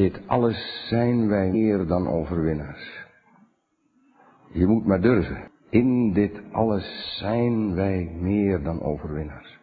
dit 0.00 0.20
alles 0.26 0.86
zijn 0.88 1.28
wij 1.28 1.50
meer 1.50 1.86
dan 1.86 2.08
overwinnaars. 2.08 3.06
Je 4.52 4.66
moet 4.66 4.86
maar 4.86 5.00
durven. 5.00 5.50
In 5.70 6.12
dit 6.12 6.42
alles 6.52 7.16
zijn 7.18 7.74
wij 7.74 8.04
meer 8.04 8.62
dan 8.62 8.82
overwinnaars. 8.82 9.58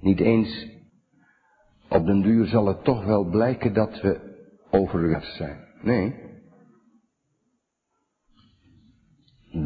Niet 0.00 0.20
eens 0.20 0.68
op 1.88 2.06
den 2.06 2.22
duur 2.22 2.46
zal 2.46 2.66
het 2.66 2.84
toch 2.84 3.04
wel 3.04 3.24
blijken 3.24 3.74
dat 3.74 4.00
we 4.00 4.20
overwinnaars 4.70 5.36
zijn. 5.36 5.64
Nee. 5.82 6.14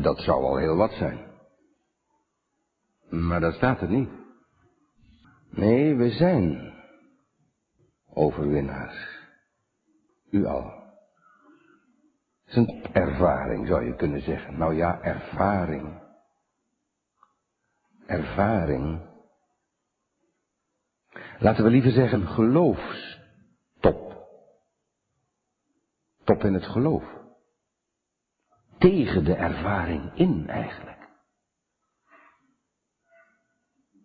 Dat 0.03 0.19
zou 0.19 0.43
al 0.43 0.57
heel 0.57 0.77
wat 0.77 0.93
zijn. 0.93 1.19
Maar 3.09 3.41
dat 3.41 3.55
staat 3.55 3.81
er 3.81 3.91
niet. 3.91 4.11
Nee, 5.51 5.95
we 5.95 6.11
zijn 6.11 6.71
overwinnaars. 8.15 9.19
U 10.31 10.47
al. 10.47 10.65
Het 12.45 12.49
is 12.49 12.57
een 12.57 12.85
ervaring, 12.93 13.67
zou 13.67 13.85
je 13.85 13.97
kunnen 13.97 14.23
zeggen. 14.23 14.59
Nou 14.59 14.75
ja, 14.75 15.03
ervaring. 15.03 16.03
Ervaring. 18.07 19.09
Laten 21.39 21.65
we 21.65 21.71
liever 21.71 21.91
zeggen 21.91 22.27
geloofstop. 22.27 24.29
Top 26.25 26.45
in 26.45 26.55
het 26.55 26.67
geloof. 26.67 27.05
Tegen 28.79 29.25
de 29.25 29.35
ervaring 29.35 30.15
in 30.15 30.49
eigenlijk. 30.49 31.09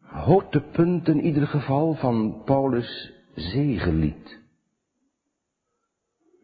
Hoogtepunt 0.02 1.08
in 1.08 1.22
ieder 1.22 1.48
geval 1.48 1.94
van 1.94 2.44
Paulus' 2.44 3.15
zegenlied. 3.36 4.40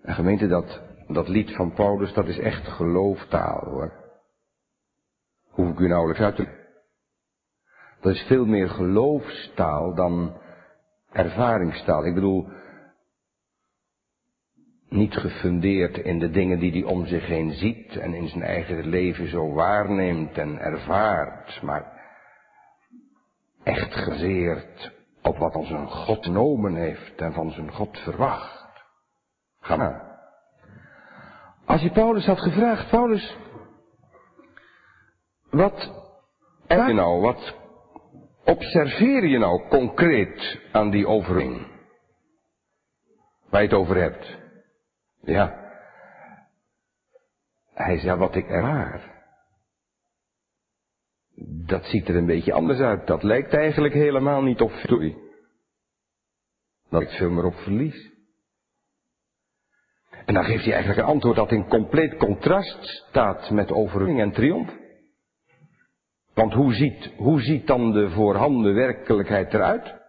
En 0.01 0.13
gemeente, 0.13 0.47
dat, 0.47 0.81
dat 1.07 1.27
lied 1.27 1.55
van 1.55 1.73
Paulus, 1.73 2.13
dat 2.13 2.27
is 2.27 2.37
echt 2.37 2.67
gelooftaal 2.67 3.65
hoor. 3.65 3.93
Hoef 5.49 5.69
ik 5.69 5.79
u 5.79 5.87
nauwelijks 5.87 6.21
uit 6.21 6.35
te 6.35 6.59
Dat 8.01 8.13
is 8.13 8.21
veel 8.21 8.45
meer 8.45 8.69
geloofstaal 8.69 9.95
dan 9.95 10.41
ervaringstaal. 11.11 12.05
Ik 12.05 12.13
bedoel, 12.13 12.47
niet 14.89 15.13
gefundeerd 15.13 15.97
in 15.97 16.19
de 16.19 16.29
dingen 16.29 16.59
die 16.59 16.71
hij 16.71 16.83
om 16.83 17.05
zich 17.05 17.25
heen 17.25 17.51
ziet 17.51 17.97
en 17.97 18.13
in 18.13 18.27
zijn 18.27 18.43
eigen 18.43 18.87
leven 18.87 19.29
zo 19.29 19.53
waarneemt 19.53 20.37
en 20.37 20.59
ervaart, 20.59 21.61
maar 21.61 21.99
echt 23.63 23.93
gezeerd 23.93 25.00
op 25.23 25.37
wat 25.37 25.55
ons 25.55 25.69
een 25.69 25.89
God 25.89 26.23
genomen 26.23 26.75
heeft 26.75 27.21
en 27.21 27.33
van 27.33 27.51
zijn 27.51 27.71
God 27.71 27.97
verwacht. 27.97 28.83
Ga 29.59 29.75
maar. 29.75 30.19
Als 31.65 31.81
je 31.81 31.91
Paulus 31.91 32.25
had 32.25 32.39
gevraagd, 32.39 32.89
Paulus, 32.89 33.37
wat 35.49 35.91
er 36.67 36.87
je 36.87 36.93
nou, 36.93 37.21
wat 37.21 37.55
observeer 38.45 39.25
je 39.25 39.37
nou 39.37 39.67
concreet 39.69 40.59
aan 40.71 40.89
die 40.89 41.07
overwinning? 41.07 41.67
Waar 43.49 43.61
je 43.61 43.67
het 43.67 43.77
over 43.77 43.95
hebt. 43.95 44.37
Ja. 45.21 45.59
Hij 47.73 47.99
zei, 47.99 48.17
wat 48.17 48.35
ik 48.35 48.47
ervaar 48.47 49.20
dat 51.47 51.85
ziet 51.85 52.07
er 52.07 52.15
een 52.15 52.25
beetje 52.25 52.53
anders 52.53 52.79
uit. 52.79 53.07
Dat 53.07 53.23
lijkt 53.23 53.53
eigenlijk 53.53 53.93
helemaal 53.93 54.41
niet 54.41 54.61
op 54.61 54.71
victorie. 54.71 55.13
Dat 56.89 57.01
lijkt 57.01 57.15
veel 57.15 57.29
meer 57.29 57.45
op 57.45 57.55
verlies. 57.55 58.09
En 60.25 60.33
dan 60.33 60.43
geeft 60.43 60.63
hij 60.63 60.73
eigenlijk 60.73 61.01
een 61.01 61.13
antwoord 61.13 61.35
dat 61.35 61.51
in 61.51 61.67
compleet 61.67 62.17
contrast 62.17 62.85
staat 62.85 63.49
met 63.49 63.71
overwinning 63.71 64.19
en 64.19 64.31
triomf. 64.31 64.79
Want 66.33 66.53
hoe 66.53 66.73
ziet, 66.73 67.11
hoe 67.17 67.41
ziet 67.41 67.67
dan 67.67 67.91
de 67.91 68.09
voorhanden 68.09 68.73
werkelijkheid 68.73 69.53
eruit? 69.53 69.99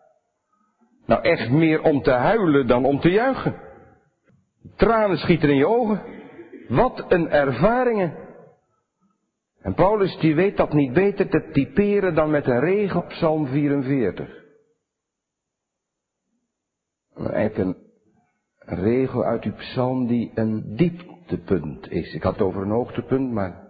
Nou, 1.06 1.22
echt 1.22 1.50
meer 1.50 1.82
om 1.82 2.02
te 2.02 2.10
huilen 2.10 2.66
dan 2.66 2.84
om 2.84 3.00
te 3.00 3.10
juichen. 3.10 3.54
Tranen 4.76 5.18
schieten 5.18 5.48
in 5.48 5.56
je 5.56 5.66
ogen. 5.66 6.02
Wat 6.68 7.04
een 7.08 7.30
ervaringen. 7.30 8.21
En 9.62 9.74
Paulus 9.74 10.18
die 10.18 10.34
weet 10.34 10.56
dat 10.56 10.72
niet 10.72 10.92
beter 10.92 11.28
te 11.28 11.50
typeren 11.52 12.14
dan 12.14 12.30
met 12.30 12.46
een 12.46 12.60
regel 12.60 13.00
op 13.00 13.08
Psalm 13.08 13.46
44. 13.46 14.40
Eigenlijk 17.14 17.78
een 18.58 18.78
regel 18.82 19.24
uit 19.24 19.42
die 19.42 19.52
psalm 19.52 20.06
die 20.06 20.32
een 20.34 20.76
dieptepunt 20.76 21.90
is. 21.90 22.14
Ik 22.14 22.22
had 22.22 22.32
het 22.32 22.42
over 22.42 22.62
een 22.62 22.70
hoogtepunt, 22.70 23.32
maar 23.32 23.68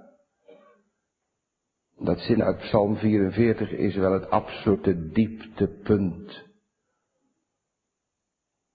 dat 1.99 2.19
zin 2.19 2.43
uit 2.43 2.59
Psalm 2.59 2.97
44 2.97 3.71
is 3.71 3.97
wel 3.97 4.13
het 4.13 4.31
absolute 4.31 5.09
dieptepunt 5.09 6.51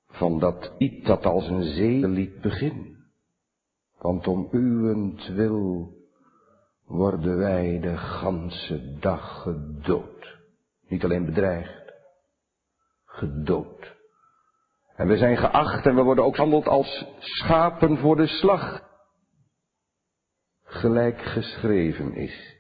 van 0.08 0.40
dat 0.40 0.76
lied 0.78 1.06
dat 1.06 1.26
als 1.26 1.48
een 1.48 1.64
zeelied 1.64 2.42
begint. 2.42 2.98
Want 3.98 4.28
om 4.28 4.48
uwentwil 4.52 5.97
worden 6.88 7.38
wij 7.38 7.80
de 7.80 7.98
ganse 7.98 8.98
dag 9.00 9.42
gedood. 9.42 10.38
Niet 10.88 11.04
alleen 11.04 11.26
bedreigd, 11.26 11.94
gedood. 13.06 13.96
En 14.96 15.08
we 15.08 15.18
zijn 15.18 15.38
geacht 15.38 15.86
en 15.86 15.96
we 15.96 16.02
worden 16.02 16.24
ook 16.24 16.36
gehandeld 16.36 16.68
als 16.68 17.06
schapen 17.20 17.98
voor 17.98 18.16
de 18.16 18.28
slag. 18.28 18.86
Gelijk 20.64 21.22
geschreven 21.22 22.14
is. 22.14 22.56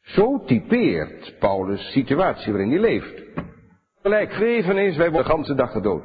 Zo 0.00 0.44
typeert 0.44 1.38
Paulus' 1.38 1.92
situatie 1.92 2.52
waarin 2.52 2.70
hij 2.70 2.80
leeft. 2.80 3.22
Gelijk 4.02 4.28
geschreven 4.28 4.76
is, 4.76 4.96
wij 4.96 5.10
worden 5.10 5.28
de 5.28 5.34
ganse 5.34 5.54
dag 5.54 5.72
gedood. 5.72 6.04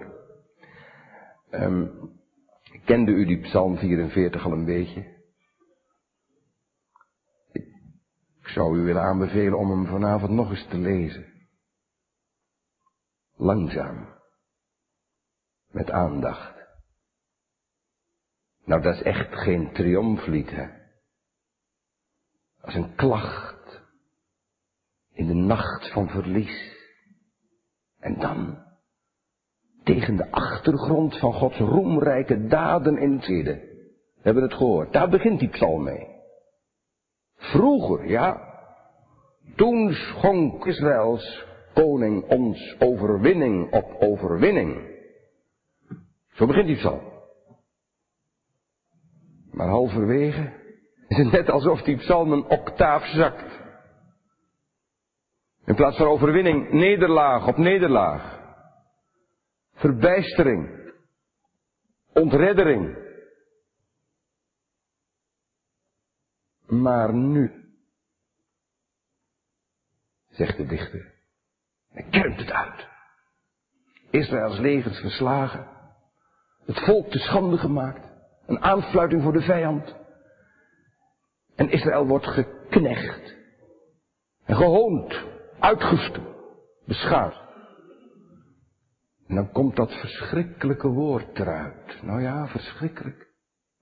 Um, 1.52 1.92
kende 2.86 3.12
u 3.12 3.26
die 3.26 3.40
Psalm 3.40 3.78
44 3.78 4.46
al 4.46 4.52
een 4.52 4.66
beetje? 4.66 5.12
Ik 8.43 8.43
zou 8.54 8.78
u 8.78 8.82
willen 8.82 9.02
aanbevelen 9.02 9.58
om 9.58 9.70
hem 9.70 9.86
vanavond 9.86 10.32
nog 10.32 10.50
eens 10.50 10.68
te 10.70 10.78
lezen. 10.78 11.26
Langzaam. 13.36 14.08
Met 15.72 15.92
aandacht. 15.92 16.54
Nou, 18.66 18.82
dat 18.82 18.96
is 18.96 19.02
echt 19.02 19.36
geen 19.36 19.74
triomflied, 19.74 20.50
hè. 20.50 20.68
Is 22.64 22.76
een 22.76 22.96
klacht. 22.96 23.82
In 25.14 25.28
de 25.28 25.34
nacht 25.34 25.92
van 25.92 26.10
verlies. 26.10 26.72
En 28.00 28.20
dan, 28.20 28.64
tegen 29.84 30.16
de 30.16 30.32
achtergrond 30.32 31.20
van 31.20 31.34
Gods 31.34 31.58
roemrijke 31.58 32.48
daden 32.48 32.98
in 32.98 33.12
het 33.12 33.28
We 33.28 34.22
hebben 34.22 34.44
het 34.44 34.54
gehoord. 34.54 34.94
Daar 34.94 35.10
begint 35.10 35.40
die 35.40 35.50
psalm 35.50 35.84
mee. 35.84 36.13
Vroeger, 37.52 38.06
ja. 38.08 38.52
Toen 39.56 39.94
schonk 39.94 40.66
Israëls 40.66 41.46
koning 41.74 42.24
ons 42.24 42.76
overwinning 42.80 43.74
op 43.74 44.02
overwinning. 44.02 44.92
Zo 46.34 46.46
begint 46.46 46.68
die 46.68 46.76
psalm. 46.76 47.12
Maar 49.52 49.68
halverwege 49.68 50.54
is 51.08 51.18
het 51.18 51.32
net 51.32 51.50
alsof 51.50 51.82
die 51.82 51.98
psalm 51.98 52.32
een 52.32 52.46
octaaf 52.46 53.06
zakt. 53.06 53.62
In 55.66 55.76
plaats 55.76 55.98
van 55.98 56.08
overwinning, 56.08 56.72
nederlaag 56.72 57.48
op 57.48 57.58
nederlaag. 57.58 58.40
Verbijstering. 59.74 60.92
Ontreddering. 62.14 63.03
Maar 66.82 67.14
nu, 67.14 67.52
zegt 70.30 70.58
de 70.58 70.66
dichter, 70.66 71.14
hij 71.90 72.04
kermt 72.10 72.38
het 72.38 72.52
uit. 72.52 72.88
Israëls 74.10 74.58
legers 74.58 75.00
verslagen, 75.00 75.68
het 76.66 76.80
volk 76.80 77.10
te 77.10 77.20
schande 77.20 77.58
gemaakt, 77.58 78.12
een 78.46 78.62
aanfluiting 78.62 79.24
voor 79.24 79.34
de 79.34 79.42
vijand. 79.42 79.96
En 81.56 81.70
Israël 81.70 82.08
wordt 82.08 82.28
geknecht 82.28 83.36
en 84.46 84.56
gehoond, 84.56 85.24
uitgestoten, 85.60 86.36
beschaamd. 86.86 87.42
En 89.28 89.36
dan 89.36 89.52
komt 89.52 89.76
dat 89.76 89.92
verschrikkelijke 89.92 90.88
woord 90.88 91.40
eruit. 91.40 92.02
Nou 92.02 92.22
ja, 92.22 92.48
verschrikkelijk. 92.48 93.28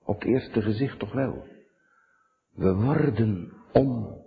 Op 0.04 0.22
eerste 0.22 0.62
gezicht 0.62 0.98
toch 0.98 1.12
wel. 1.12 1.51
We 2.52 2.74
worden 2.74 3.52
om 3.72 4.20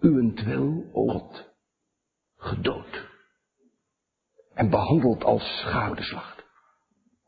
uwentwil, 0.00 0.90
o 0.92 1.08
God, 1.08 1.54
gedood. 2.36 3.12
En 4.54 4.70
behandeld 4.70 5.24
als 5.24 5.42
schadeslacht. 5.42 6.44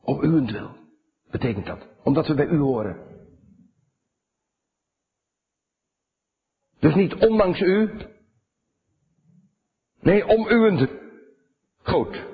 Om 0.00 0.24
uwentwil, 0.24 0.76
betekent 1.30 1.66
dat. 1.66 1.86
Omdat 2.02 2.26
we 2.26 2.34
bij 2.34 2.46
u 2.46 2.58
horen. 2.58 3.14
Dus 6.78 6.94
niet 6.94 7.14
ondanks 7.14 7.60
u. 7.60 7.90
Nee, 10.00 10.26
om 10.26 10.48
uwent. 10.48 10.90
Goed. 11.82 12.24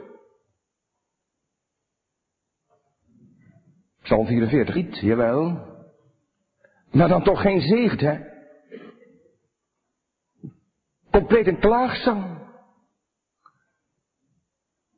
Psalm 4.02 4.26
44, 4.26 4.74
niet, 4.74 4.96
jawel. 4.96 5.71
Maar 6.92 7.08
dan 7.08 7.22
toch 7.22 7.40
geen 7.40 7.60
zegt, 7.60 8.00
hè? 8.00 8.18
Compleet 11.10 11.46
een 11.46 11.58
klaagzang. 11.58 12.40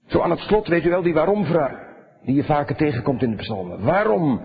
Zo 0.07 0.21
aan 0.21 0.31
het 0.31 0.39
slot 0.39 0.69
weet 0.69 0.85
u 0.85 0.91
wel 0.91 1.03
die 1.03 1.15
waarom-vraag. 1.15 1.93
Die 2.23 2.35
je 2.35 2.45
vaker 2.45 2.77
tegenkomt 2.77 3.23
in 3.23 3.31
de 3.31 3.37
psalmen. 3.37 3.85
Waarom 3.85 4.43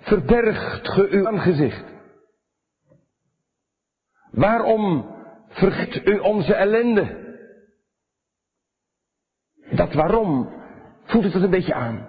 verbergt 0.00 0.88
ge 0.88 1.08
uw 1.10 1.28
aangezicht? 1.28 1.84
Waarom 4.30 5.14
vergeet 5.48 6.06
u 6.06 6.18
onze 6.18 6.54
ellende? 6.54 7.18
Dat 9.70 9.92
waarom 9.92 10.52
voelt 11.04 11.24
het 11.24 11.32
het 11.32 11.42
een 11.42 11.50
beetje 11.50 11.74
aan. 11.74 12.08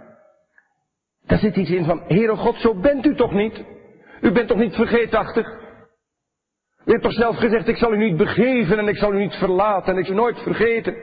Daar 1.25 1.39
zit 1.39 1.55
iets 1.55 1.69
in 1.69 1.85
van, 1.85 2.03
Heere 2.07 2.35
God, 2.35 2.55
zo 2.55 2.79
bent 2.79 3.05
u 3.05 3.15
toch 3.15 3.31
niet? 3.31 3.63
U 4.21 4.31
bent 4.31 4.47
toch 4.47 4.57
niet 4.57 4.75
vergeetachtig? 4.75 5.59
U 6.85 6.91
hebt 6.91 7.03
toch 7.03 7.13
zelf 7.13 7.37
gezegd, 7.37 7.67
ik 7.67 7.77
zal 7.77 7.93
u 7.93 7.97
niet 7.97 8.17
begeven 8.17 8.77
en 8.79 8.87
ik 8.87 8.97
zal 8.97 9.13
u 9.13 9.17
niet 9.17 9.33
verlaten 9.33 9.93
en 9.93 9.99
ik 9.99 10.05
zal 10.05 10.15
u 10.15 10.17
nooit 10.17 10.39
vergeten. 10.39 10.95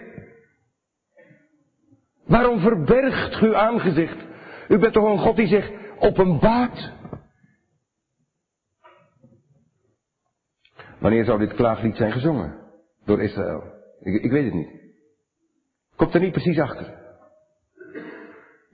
Waarom 2.26 2.60
verbergt 2.60 3.40
u 3.42 3.54
aangezicht? 3.54 4.16
U 4.68 4.78
bent 4.78 4.92
toch 4.92 5.04
een 5.04 5.18
God 5.18 5.36
die 5.36 5.46
zich 5.46 5.70
openbaart? 5.98 6.92
Wanneer 10.98 11.24
zou 11.24 11.38
dit 11.38 11.54
klaaglied 11.54 11.96
zijn 11.96 12.12
gezongen? 12.12 12.58
Door 13.04 13.22
Israël? 13.22 13.62
Ik, 14.00 14.22
ik 14.22 14.30
weet 14.30 14.44
het 14.44 14.54
niet. 14.54 14.70
Komt 15.96 16.14
er 16.14 16.20
niet 16.20 16.32
precies 16.32 16.58
achter. 16.58 16.94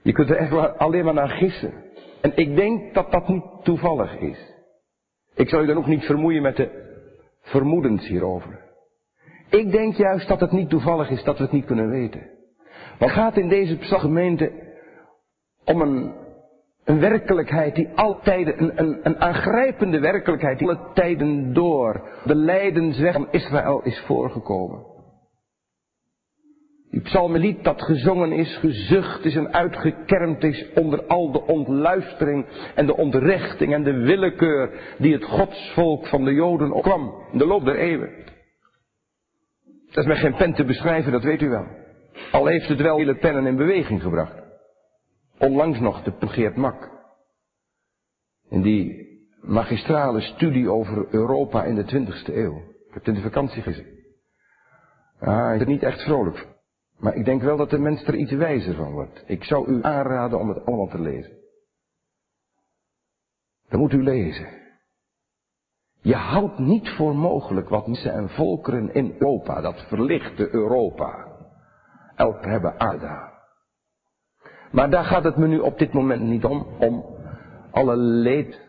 Je 0.02 0.12
kunt 0.12 0.30
er 0.30 0.36
echt 0.36 0.78
alleen 0.78 1.04
maar 1.04 1.14
naar 1.14 1.28
gissen. 1.28 1.83
En 2.24 2.32
ik 2.34 2.56
denk 2.56 2.94
dat 2.94 3.12
dat 3.12 3.28
niet 3.28 3.44
toevallig 3.62 4.18
is. 4.18 4.54
Ik 5.34 5.48
zal 5.48 5.62
u 5.62 5.66
dan 5.66 5.76
ook 5.76 5.86
niet 5.86 6.04
vermoeien 6.04 6.42
met 6.42 6.56
de 6.56 6.70
vermoedens 7.40 8.06
hierover. 8.06 8.60
Ik 9.50 9.70
denk 9.70 9.94
juist 9.94 10.28
dat 10.28 10.40
het 10.40 10.52
niet 10.52 10.68
toevallig 10.68 11.10
is 11.10 11.24
dat 11.24 11.36
we 11.36 11.42
het 11.42 11.52
niet 11.52 11.64
kunnen 11.64 11.90
weten. 11.90 12.30
Wat 12.98 13.10
gaat 13.10 13.36
in 13.36 13.48
deze 13.48 13.76
gemeente 13.80 14.52
om 15.64 15.80
een, 15.80 16.14
een 16.84 17.00
werkelijkheid 17.00 17.74
die 17.74 17.88
altijd, 17.94 18.60
een, 18.60 18.78
een, 18.82 18.98
een 19.02 19.20
aangrijpende 19.20 20.00
werkelijkheid 20.00 20.58
die 20.58 20.68
alle 20.68 20.92
tijden 20.94 21.52
door 21.52 22.08
de 22.24 22.34
lijdensweg 22.34 23.14
van 23.14 23.28
Israël 23.30 23.82
is 23.82 24.00
voorgekomen. 24.06 24.93
Die 26.94 27.02
psalmelied 27.02 27.64
dat 27.64 27.82
gezongen 27.82 28.32
is, 28.32 28.56
gezucht 28.56 29.24
is 29.24 29.34
en 29.34 29.52
uitgekermd 29.52 30.42
is 30.42 30.68
onder 30.74 31.06
al 31.06 31.32
de 31.32 31.42
ontluistering 31.42 32.46
en 32.74 32.86
de 32.86 32.96
ontrechting 32.96 33.72
en 33.72 33.82
de 33.82 33.92
willekeur 33.92 34.94
die 34.98 35.12
het 35.12 35.24
godsvolk 35.24 36.06
van 36.06 36.24
de 36.24 36.32
Joden 36.32 36.72
opkwam 36.72 37.14
in 37.32 37.38
de 37.38 37.46
loop 37.46 37.64
der 37.64 37.76
eeuwen. 37.76 38.10
Dat 39.86 40.04
is 40.04 40.06
met 40.06 40.18
geen 40.18 40.34
pen 40.34 40.54
te 40.54 40.64
beschrijven, 40.64 41.12
dat 41.12 41.22
weet 41.22 41.42
u 41.42 41.48
wel. 41.48 41.66
Al 42.32 42.46
heeft 42.46 42.68
het 42.68 42.80
wel 42.80 42.96
hele 42.96 43.16
pennen 43.16 43.46
in 43.46 43.56
beweging 43.56 44.02
gebracht. 44.02 44.42
Onlangs 45.38 45.80
nog 45.80 46.02
de 46.02 46.28
Geert 46.28 46.56
Mak. 46.56 46.90
In 48.48 48.62
die 48.62 49.08
magistrale 49.40 50.20
studie 50.20 50.70
over 50.70 51.06
Europa 51.10 51.64
in 51.64 51.74
de 51.74 51.84
20ste 51.84 52.34
eeuw. 52.34 52.56
Ik 52.56 52.94
heb 52.94 53.04
het 53.04 53.06
in 53.06 53.14
de 53.14 53.28
vakantie 53.28 53.62
gezien. 53.62 54.02
Ah, 55.20 55.52
ik 55.52 55.58
ben 55.58 55.68
niet 55.68 55.82
echt 55.82 56.02
vrolijk 56.02 56.52
maar 57.04 57.14
ik 57.14 57.24
denk 57.24 57.42
wel 57.42 57.56
dat 57.56 57.70
de 57.70 57.78
mens 57.78 58.04
er 58.04 58.14
iets 58.14 58.32
wijzer 58.32 58.74
van 58.74 58.92
wordt. 58.92 59.24
Ik 59.26 59.44
zou 59.44 59.68
u 59.68 59.82
aanraden 59.82 60.38
om 60.38 60.48
het 60.48 60.66
allemaal 60.66 60.88
te 60.88 61.00
lezen. 61.00 61.32
Dan 63.68 63.80
moet 63.80 63.92
u 63.92 64.02
lezen. 64.02 64.48
Je 66.00 66.14
houdt 66.14 66.58
niet 66.58 66.88
voor 66.88 67.16
mogelijk 67.16 67.68
wat 67.68 67.86
mensen 67.86 68.12
en 68.12 68.28
volkeren 68.28 68.94
in 68.94 69.14
Europa, 69.18 69.60
dat 69.60 69.84
verlichte 69.88 70.54
Europa, 70.54 71.36
elk 72.16 72.44
hebben 72.44 72.80
aangedaan. 72.80 73.32
Maar 74.70 74.90
daar 74.90 75.04
gaat 75.04 75.24
het 75.24 75.36
me 75.36 75.46
nu 75.46 75.58
op 75.58 75.78
dit 75.78 75.92
moment 75.92 76.22
niet 76.22 76.44
om, 76.44 76.66
om 76.78 77.04
alle 77.70 77.96
leed 77.96 78.63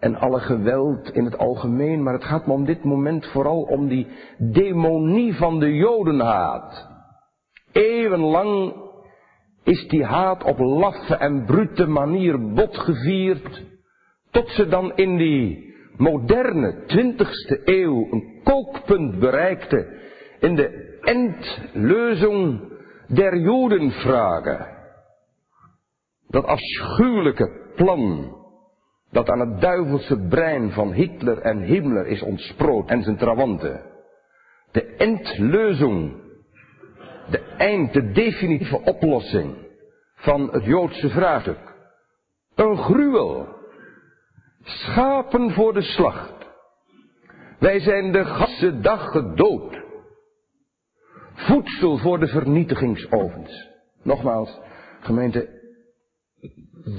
en 0.00 0.16
alle 0.16 0.40
geweld 0.40 1.10
in 1.10 1.24
het 1.24 1.38
algemeen, 1.38 2.02
maar 2.02 2.12
het 2.12 2.24
gaat 2.24 2.46
me 2.46 2.52
om 2.52 2.64
dit 2.64 2.84
moment 2.84 3.26
vooral 3.26 3.62
om 3.62 3.88
die 3.88 4.06
demonie 4.38 5.34
van 5.34 5.58
de 5.58 5.74
jodenhaat. 5.74 6.88
Eeuwenlang 7.72 8.74
is 9.64 9.88
die 9.88 10.04
haat 10.04 10.44
op 10.44 10.58
laffe 10.58 11.16
en 11.16 11.44
brute 11.44 11.86
manier 11.86 12.52
botgevierd, 12.52 13.62
tot 14.30 14.48
ze 14.48 14.68
dan 14.68 14.92
in 14.94 15.16
die 15.16 15.74
moderne 15.96 16.74
20ste 16.86 17.64
eeuw 17.64 18.08
een 18.10 18.40
kookpunt 18.44 19.18
bereikte 19.18 19.98
in 20.40 20.54
de 20.54 20.88
Endlösung 21.00 22.60
der 23.06 23.36
Jodenfrage. 23.36 24.78
Dat 26.28 26.44
afschuwelijke 26.44 27.72
plan 27.76 28.38
dat 29.10 29.28
aan 29.28 29.40
het 29.40 29.60
duivelse 29.60 30.26
brein 30.28 30.70
van 30.70 30.92
Hitler 30.92 31.38
en 31.38 31.58
Himmler 31.58 32.06
is 32.06 32.22
ontsproot 32.22 32.88
en 32.88 33.02
zijn 33.02 33.16
trawanten. 33.16 33.80
De 34.72 34.84
endleuzing, 34.84 36.16
de 37.30 37.38
eind, 37.56 37.92
de 37.92 38.10
definitieve 38.10 38.80
oplossing 38.80 39.56
van 40.14 40.48
het 40.52 40.64
Joodse 40.64 41.08
vraagstuk. 41.08 41.74
Een 42.54 42.76
gruwel. 42.76 43.58
Schapen 44.62 45.50
voor 45.50 45.72
de 45.72 45.82
slacht. 45.82 46.34
Wij 47.58 47.80
zijn 47.80 48.12
de 48.12 48.24
ganse 48.24 48.80
dag 48.80 49.10
gedood. 49.10 49.78
Voedsel 51.34 51.98
voor 51.98 52.18
de 52.18 52.26
vernietigingsovens. 52.26 53.68
Nogmaals, 54.02 54.58
gemeente, 55.00 55.60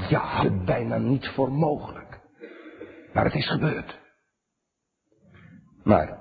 ja, 0.10 0.50
bijna 0.66 0.98
niet 0.98 1.28
voor 1.28 1.52
mogelijk. 1.52 2.01
Maar 3.14 3.26
het 3.26 3.36
is 3.36 3.50
gebeurd. 3.50 4.00
Maar, 5.84 6.20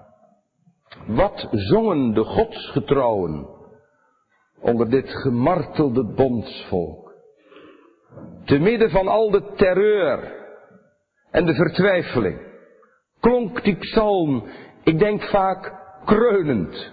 wat 1.06 1.48
zongen 1.50 2.14
de 2.14 2.24
godsgetrouwen 2.24 3.48
onder 4.60 4.90
dit 4.90 5.10
gemartelde 5.10 6.04
bondsvolk? 6.04 7.14
Te 8.44 8.58
midden 8.58 8.90
van 8.90 9.08
al 9.08 9.30
de 9.30 9.52
terreur 9.56 10.38
en 11.30 11.46
de 11.46 11.54
vertwijfeling 11.54 12.48
klonk 13.20 13.62
die 13.64 13.76
psalm, 13.76 14.44
ik 14.84 14.98
denk 14.98 15.22
vaak 15.22 15.72
kreunend. 16.04 16.92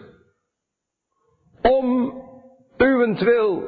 Om 1.61 2.13
uwentwil 2.77 3.63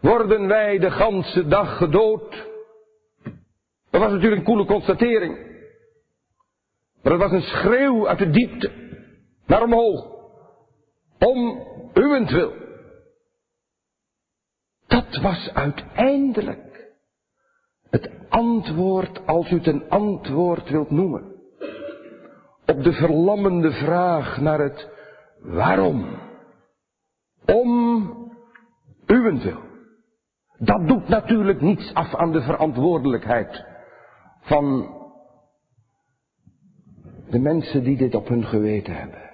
worden 0.00 0.46
wij 0.46 0.78
de 0.78 0.90
ganse 0.90 1.46
dag 1.46 1.76
gedood. 1.76 2.54
Dat 3.96 4.04
was 4.04 4.14
natuurlijk 4.14 4.40
een 4.40 4.54
koele 4.54 4.66
constatering. 4.66 5.36
Maar 7.02 7.12
het 7.12 7.22
was 7.22 7.32
een 7.32 7.40
schreeuw 7.40 8.08
uit 8.08 8.18
de 8.18 8.30
diepte 8.30 8.72
naar 9.46 9.62
omhoog. 9.62 10.06
Om 11.18 11.66
uwentwil. 11.94 12.52
Dat 14.86 15.16
was 15.22 15.50
uiteindelijk 15.52 16.94
het 17.90 18.10
antwoord, 18.28 19.26
als 19.26 19.50
u 19.50 19.56
het 19.56 19.66
een 19.66 19.88
antwoord 19.88 20.68
wilt 20.68 20.90
noemen, 20.90 21.34
op 22.66 22.82
de 22.82 22.92
verlammende 22.92 23.72
vraag 23.72 24.40
naar 24.40 24.60
het 24.60 24.88
waarom. 25.40 26.18
Om 27.46 28.10
uwentwil. 29.06 29.60
Dat 30.58 30.86
doet 30.86 31.08
natuurlijk 31.08 31.60
niets 31.60 31.94
af 31.94 32.14
aan 32.14 32.32
de 32.32 32.42
verantwoordelijkheid 32.42 33.74
van 34.46 34.94
de 37.30 37.38
mensen 37.38 37.84
die 37.84 37.96
dit 37.96 38.14
op 38.14 38.28
hun 38.28 38.44
geweten 38.44 38.96
hebben. 38.96 39.30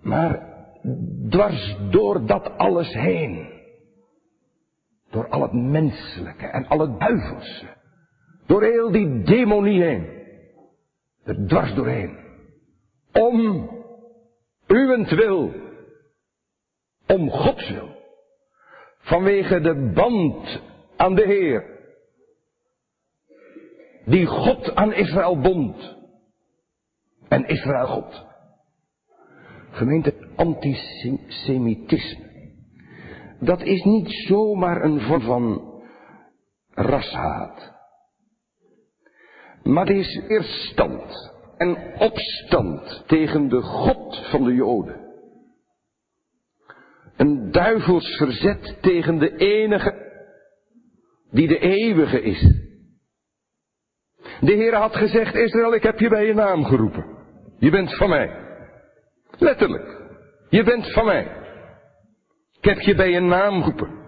Maar 0.00 0.50
dwars 1.28 1.76
door 1.90 2.26
dat 2.26 2.58
alles 2.58 2.92
heen, 2.92 3.50
door 5.10 5.28
al 5.28 5.42
het 5.42 5.52
menselijke 5.52 6.46
en 6.46 6.66
al 6.66 6.78
het 6.78 7.00
duivelse, 7.00 7.76
door 8.46 8.62
heel 8.62 8.90
die 8.90 9.22
demonie 9.22 9.82
heen, 9.82 10.06
er 11.24 11.46
dwars 11.46 11.74
doorheen, 11.74 12.18
om 13.12 13.68
uwentwil, 14.66 15.52
om 17.06 17.30
Gods 17.30 17.70
wil, 17.70 17.88
vanwege 18.98 19.60
de 19.60 19.92
band 19.94 20.62
aan 20.96 21.14
de 21.14 21.24
Heer, 21.26 21.71
die 24.04 24.26
God 24.26 24.74
aan 24.74 24.92
Israël 24.92 25.40
bond 25.40 25.96
en 27.28 27.46
Israël 27.46 27.86
God. 27.86 28.26
Gemeente 29.70 30.14
antisemitisme. 30.36 32.30
Dat 33.40 33.62
is 33.62 33.82
niet 33.82 34.10
zomaar 34.10 34.84
een 34.84 35.00
vorm 35.00 35.20
van 35.20 35.70
rashaat. 36.68 37.72
Maar 39.62 39.86
het 39.86 39.96
is 39.96 40.26
weerstand 40.28 41.32
en 41.56 41.98
opstand 41.98 43.04
tegen 43.06 43.48
de 43.48 43.60
God 43.60 44.26
van 44.30 44.44
de 44.44 44.54
Joden. 44.54 45.00
Een 47.16 47.50
duivels 47.50 48.16
verzet 48.16 48.78
tegen 48.80 49.18
de 49.18 49.36
enige 49.36 50.10
die 51.30 51.48
de 51.48 51.58
eeuwige 51.58 52.22
is. 52.22 52.61
De 54.42 54.52
Heer 54.52 54.74
had 54.74 54.96
gezegd, 54.96 55.34
Israël, 55.34 55.74
ik 55.74 55.82
heb 55.82 55.98
je 55.98 56.08
bij 56.08 56.26
je 56.26 56.34
naam 56.34 56.64
geroepen. 56.64 57.06
Je 57.58 57.70
bent 57.70 57.96
van 57.96 58.08
mij. 58.08 58.30
Letterlijk. 59.38 60.00
Je 60.48 60.64
bent 60.64 60.92
van 60.92 61.04
mij. 61.04 61.40
Ik 62.58 62.64
heb 62.64 62.78
je 62.78 62.94
bij 62.94 63.10
je 63.10 63.20
naam 63.20 63.62
geroepen. 63.62 64.00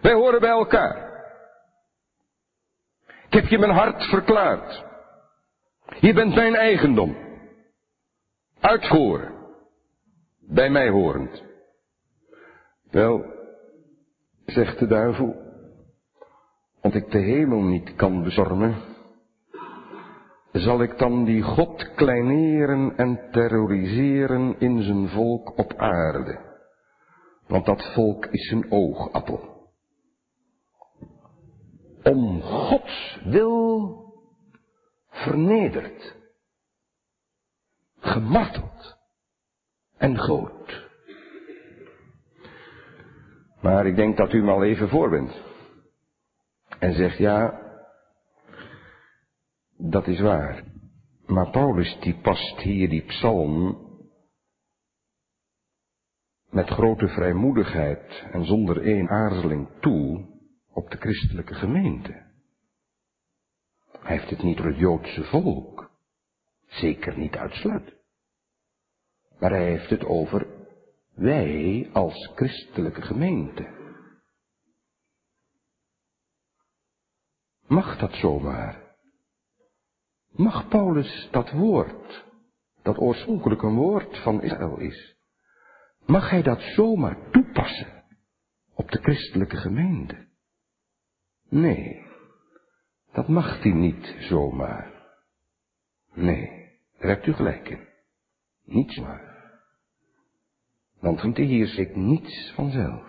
Wij 0.00 0.12
horen 0.12 0.40
bij 0.40 0.50
elkaar. 0.50 1.06
Ik 3.26 3.32
heb 3.32 3.46
je 3.46 3.58
mijn 3.58 3.72
hart 3.72 4.02
verklaard. 4.02 4.84
Je 6.00 6.14
bent 6.14 6.34
mijn 6.34 6.54
eigendom. 6.54 7.16
Uitvoeren. 8.60 9.32
Bij 10.40 10.70
mij 10.70 10.88
horend. 10.88 11.44
Wel, 12.90 13.24
zegt 14.46 14.78
de 14.78 14.86
duivel, 14.86 15.36
want 16.80 16.94
ik 16.94 17.10
de 17.10 17.18
hemel 17.18 17.60
niet 17.60 17.94
kan 17.94 18.22
bezormen, 18.22 18.76
zal 20.58 20.82
ik 20.82 20.98
dan 20.98 21.24
die 21.24 21.42
God 21.42 21.94
kleineren 21.94 22.96
en 22.96 23.28
terroriseren 23.30 24.56
in 24.58 24.82
zijn 24.82 25.08
volk 25.08 25.58
op 25.58 25.74
aarde. 25.76 26.38
Want 27.46 27.66
dat 27.66 27.92
volk 27.94 28.26
is 28.26 28.50
een 28.50 28.70
oogappel 28.70 29.58
om 32.10 32.42
Gods 32.42 33.20
wil 33.24 33.96
vernederd, 35.10 36.16
gemarteld 38.00 38.96
en 39.96 40.18
groot. 40.18 40.86
Maar 43.60 43.86
ik 43.86 43.96
denk 43.96 44.16
dat 44.16 44.32
u 44.32 44.38
hem 44.38 44.48
al 44.48 44.64
even 44.64 44.88
voor 44.88 45.10
bent. 45.10 45.40
En 46.78 46.92
zegt 46.92 47.18
ja, 47.18 47.60
dat 49.78 50.06
is 50.06 50.20
waar. 50.20 50.64
Maar 51.26 51.50
Paulus 51.50 51.98
die 52.00 52.20
past 52.20 52.58
hier 52.60 52.88
die 52.88 53.04
psalm 53.04 53.86
met 56.50 56.68
grote 56.68 57.08
vrijmoedigheid 57.08 58.24
en 58.32 58.44
zonder 58.44 58.82
één 58.82 59.08
aarzeling 59.08 59.68
toe 59.80 60.26
op 60.72 60.90
de 60.90 60.96
christelijke 60.96 61.54
gemeente. 61.54 62.26
Hij 64.00 64.16
heeft 64.16 64.30
het 64.30 64.42
niet 64.42 64.58
over 64.58 64.70
het 64.70 64.78
Joodse 64.78 65.24
volk. 65.24 65.90
Zeker 66.66 67.18
niet 67.18 67.36
uitsluit. 67.36 67.96
Maar 69.38 69.50
hij 69.50 69.64
heeft 69.64 69.90
het 69.90 70.04
over 70.04 70.46
wij 71.14 71.90
als 71.92 72.30
christelijke 72.34 73.02
gemeente. 73.02 73.76
Mag 77.66 77.98
dat 77.98 78.12
zomaar? 78.12 78.87
Mag 80.38 80.68
Paulus 80.68 81.28
dat 81.30 81.50
woord, 81.50 82.24
dat 82.82 82.98
oorspronkelijk 82.98 83.62
een 83.62 83.74
woord 83.74 84.18
van 84.18 84.42
Israël 84.42 84.78
is, 84.78 85.16
mag 86.06 86.30
hij 86.30 86.42
dat 86.42 86.60
zomaar 86.60 87.30
toepassen 87.30 88.04
op 88.74 88.90
de 88.90 88.98
christelijke 88.98 89.56
gemeente? 89.56 90.28
Nee, 91.48 92.06
dat 93.12 93.28
mag 93.28 93.62
hij 93.62 93.72
niet 93.72 94.16
zomaar. 94.18 94.92
Nee, 96.12 96.78
daar 96.98 97.10
hebt 97.10 97.26
u 97.26 97.32
gelijk 97.32 97.68
in. 97.68 97.88
Niet 98.64 98.92
zomaar. 98.92 99.60
Want 101.00 101.36
hier 101.36 101.66
zit 101.66 101.96
niets 101.96 102.52
vanzelf. 102.54 103.06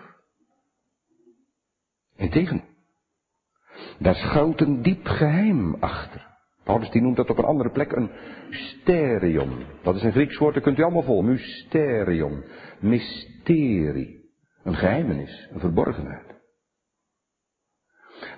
Integendeel. 2.16 2.68
Daar 3.98 4.14
schuilt 4.14 4.60
een 4.60 4.82
diep 4.82 5.06
geheim 5.06 5.74
achter. 5.74 6.29
Paulus 6.64 6.90
die 6.90 7.02
noemt 7.02 7.16
dat 7.16 7.30
op 7.30 7.38
een 7.38 7.44
andere 7.44 7.70
plek 7.70 7.92
een 7.92 8.10
mysterium. 8.48 9.66
Dat 9.82 9.94
is 9.94 10.02
een 10.02 10.12
Grieks 10.12 10.38
woord, 10.38 10.54
dat 10.54 10.62
kunt 10.62 10.78
u 10.78 10.82
allemaal 10.82 11.02
vol. 11.02 11.22
Mysterium. 11.22 12.44
Mysterie. 12.80 14.20
Een 14.64 14.76
geheimenis, 14.76 15.48
een 15.52 15.60
verborgenheid. 15.60 16.38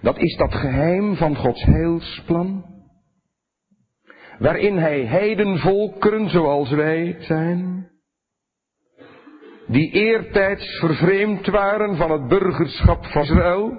Dat 0.01 0.19
is 0.19 0.37
dat 0.37 0.55
geheim 0.55 1.17
van 1.17 1.37
Gods 1.37 1.63
heilsplan. 1.63 2.65
Waarin 4.39 4.77
hij 4.77 5.07
heidenvolkeren 5.07 6.31
zoals 6.31 6.71
wij 6.71 7.17
zijn, 7.19 7.91
die 9.67 9.91
eertijds 9.91 10.79
vervreemd 10.79 11.47
waren 11.47 11.97
van 11.97 12.11
het 12.11 12.29
burgerschap 12.29 13.07
van 13.07 13.23
Israël, 13.23 13.79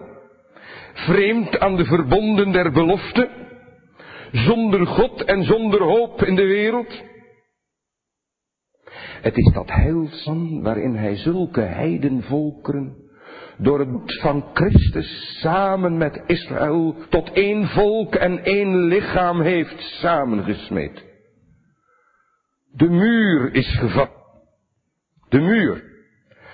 vreemd 0.93 1.59
aan 1.59 1.75
de 1.75 1.85
verbonden 1.85 2.51
der 2.51 2.71
belofte, 2.71 3.42
zonder 4.34 4.88
God 4.88 5.24
en 5.24 5.44
zonder 5.44 5.82
hoop 5.82 6.24
in 6.24 6.36
de 6.36 6.46
wereld. 6.46 7.04
Het 9.22 9.38
is 9.38 9.54
dat 9.54 9.70
heilsplan 9.70 10.62
waarin 10.62 10.96
hij 10.96 11.16
zulke 11.16 11.62
heidenvolkeren 11.62 12.96
door 13.58 13.80
het 13.80 14.20
van 14.22 14.50
Christus 14.54 15.40
samen 15.40 15.98
met 15.98 16.24
Israël 16.25 16.96
tot 17.10 17.32
één 17.32 17.68
volk 17.68 18.16
en 18.16 18.44
één 18.44 18.84
lichaam 18.84 19.42
heeft 19.42 19.80
samengesmeed. 19.80 21.04
De 22.72 22.90
muur 22.90 23.54
is 23.54 23.78
gevat. 23.80 24.12
De 25.30 25.40
muur. 25.40 25.92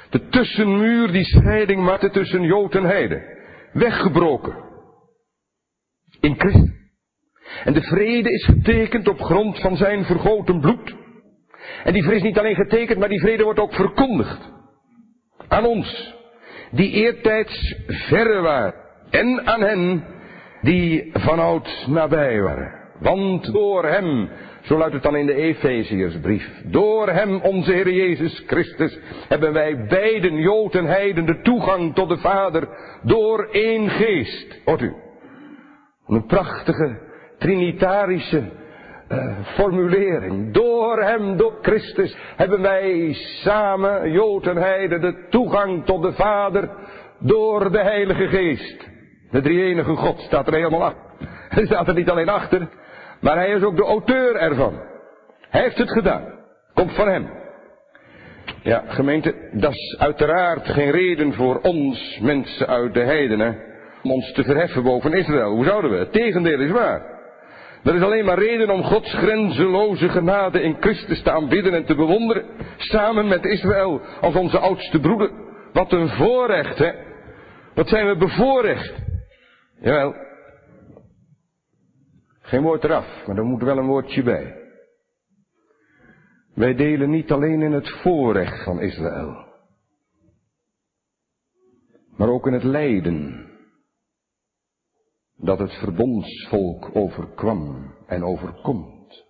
De 0.09 0.27
tussenmuur 0.27 1.11
die 1.11 1.23
scheiding 1.23 1.83
maakte 1.83 2.09
tussen 2.09 2.41
Jood 2.41 2.75
en 2.75 2.83
Heide. 2.83 3.37
Weggebroken. 3.73 4.55
In 6.19 6.35
Christus. 6.39 6.77
En 7.63 7.73
de 7.73 7.81
vrede 7.81 8.31
is 8.31 8.45
getekend 8.45 9.07
op 9.07 9.21
grond 9.21 9.59
van 9.59 9.77
zijn 9.77 10.05
vergoten 10.05 10.59
bloed. 10.59 10.95
En 11.83 11.93
die 11.93 12.03
vrede 12.03 12.17
is 12.17 12.23
niet 12.23 12.39
alleen 12.39 12.55
getekend, 12.55 12.99
maar 12.99 13.09
die 13.09 13.19
vrede 13.19 13.43
wordt 13.43 13.59
ook 13.59 13.73
verkondigd. 13.73 14.51
Aan 15.47 15.65
ons 15.65 16.17
die 16.71 16.91
eertijds 16.91 17.75
verre 17.87 18.41
waren. 18.41 18.73
En 19.09 19.47
aan 19.47 19.61
hen 19.61 20.03
die 20.61 21.09
vanouds 21.13 21.87
nabij 21.87 22.41
waren. 22.41 22.77
Want 22.99 23.53
door 23.53 23.85
hem, 23.85 24.29
zo 24.61 24.77
luidt 24.77 24.93
het 24.93 25.03
dan 25.03 25.15
in 25.15 25.25
de 25.25 25.33
Efeziërsbrief, 25.33 26.61
door 26.65 27.09
hem, 27.09 27.41
onze 27.41 27.71
Heer 27.71 27.91
Jezus 27.91 28.43
Christus, 28.47 28.99
hebben 29.27 29.53
wij 29.53 29.85
beiden, 29.87 30.35
Jood 30.35 30.75
en 30.75 30.85
Heiden, 30.85 31.25
de 31.25 31.41
toegang 31.41 31.95
tot 31.95 32.09
de 32.09 32.17
Vader 32.17 32.67
door 33.03 33.47
één 33.51 33.89
geest. 33.89 34.61
Hoort 34.65 34.81
u? 34.81 34.93
Een 36.07 36.25
prachtige 36.25 37.08
trinitarische 37.39 38.43
uh, 39.09 39.39
formulering. 39.43 40.53
Door 40.53 41.01
hem, 41.01 41.37
door 41.37 41.57
Christus, 41.61 42.17
hebben 42.35 42.61
wij 42.61 43.13
samen, 43.13 44.11
Jood 44.11 44.47
en 44.47 44.57
Heide, 44.57 44.99
de 44.99 45.27
toegang 45.29 45.85
tot 45.85 46.01
de 46.01 46.13
Vader 46.13 46.69
door 47.19 47.71
de 47.71 47.81
Heilige 47.81 48.27
Geest. 48.27 48.87
De 49.31 49.41
drie-enige 49.41 49.95
God 49.95 50.19
staat 50.19 50.47
er 50.47 50.53
helemaal 50.53 50.83
achter. 50.83 51.07
Hij 51.55 51.65
staat 51.65 51.87
er 51.87 51.93
niet 51.93 52.09
alleen 52.09 52.29
achter, 52.29 52.69
maar 53.21 53.35
hij 53.35 53.49
is 53.49 53.63
ook 53.63 53.75
de 53.75 53.83
auteur 53.83 54.35
ervan. 54.35 54.79
Hij 55.49 55.61
heeft 55.61 55.77
het 55.77 55.91
gedaan. 55.91 56.23
Komt 56.73 56.95
van 56.95 57.07
hem. 57.07 57.29
Ja, 58.63 58.83
gemeente, 58.87 59.49
dat 59.51 59.71
is 59.71 59.95
uiteraard 59.99 60.67
geen 60.67 60.91
reden 60.91 61.33
voor 61.33 61.59
ons, 61.61 62.19
mensen 62.21 62.67
uit 62.67 62.93
de 62.93 63.03
heidenen, 63.03 63.57
om 64.03 64.11
ons 64.11 64.31
te 64.31 64.43
verheffen 64.43 64.83
boven 64.83 65.13
Israël. 65.13 65.51
Hoe 65.51 65.65
zouden 65.65 65.91
we? 65.91 65.97
Het 65.97 66.11
tegendeel 66.11 66.59
is 66.59 66.71
waar. 66.71 67.18
Er 67.83 67.95
is 67.95 68.01
alleen 68.01 68.25
maar 68.25 68.39
reden 68.39 68.69
om 68.69 68.83
Gods 68.83 69.13
grenzeloze 69.13 70.09
genade 70.09 70.61
in 70.61 70.77
Christus 70.79 71.21
te 71.21 71.31
aanbidden 71.31 71.73
en 71.73 71.85
te 71.85 71.95
bewonderen. 71.95 72.45
Samen 72.77 73.27
met 73.27 73.45
Israël 73.45 74.01
als 74.21 74.35
onze 74.35 74.59
oudste 74.59 74.99
broeder. 74.99 75.31
Wat 75.73 75.91
een 75.91 76.09
voorrecht, 76.09 76.77
hè? 76.77 76.91
Wat 77.73 77.87
zijn 77.87 78.07
we 78.07 78.17
bevoorrecht? 78.17 78.93
Jawel. 79.81 80.15
Geen 82.41 82.61
woord 82.61 82.83
eraf, 82.83 83.25
maar 83.27 83.37
er 83.37 83.43
moet 83.43 83.63
wel 83.63 83.77
een 83.77 83.87
woordje 83.87 84.23
bij. 84.23 84.55
Wij 86.55 86.75
delen 86.75 87.09
niet 87.09 87.31
alleen 87.31 87.61
in 87.61 87.71
het 87.71 87.89
voorrecht 87.89 88.63
van 88.63 88.81
Israël. 88.81 89.47
maar 92.19 92.29
ook 92.29 92.47
in 92.47 92.53
het 92.53 92.63
lijden 92.63 93.48
dat 95.41 95.59
het 95.59 95.71
verbondsvolk 95.71 96.95
overkwam 96.95 97.95
en 98.07 98.23
overkomt. 98.23 99.25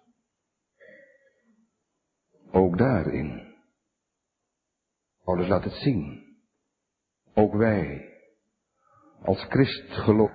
Ook 2.51 2.77
daarin. 2.77 3.55
Paulus 5.23 5.47
laat 5.47 5.63
het 5.63 5.73
zien. 5.73 6.27
Ook 7.33 7.53
wij, 7.53 8.13
als 9.21 9.43
Christ 9.43 9.91
geloof 9.91 10.31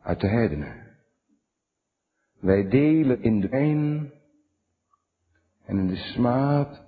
uit 0.00 0.20
de 0.20 0.28
heidenen. 0.28 0.96
Wij 2.40 2.68
delen 2.68 3.22
in 3.22 3.40
de 3.40 3.48
pijn 3.48 4.12
en 5.64 5.78
in 5.78 5.86
de 5.86 5.96
smaad 5.96 6.84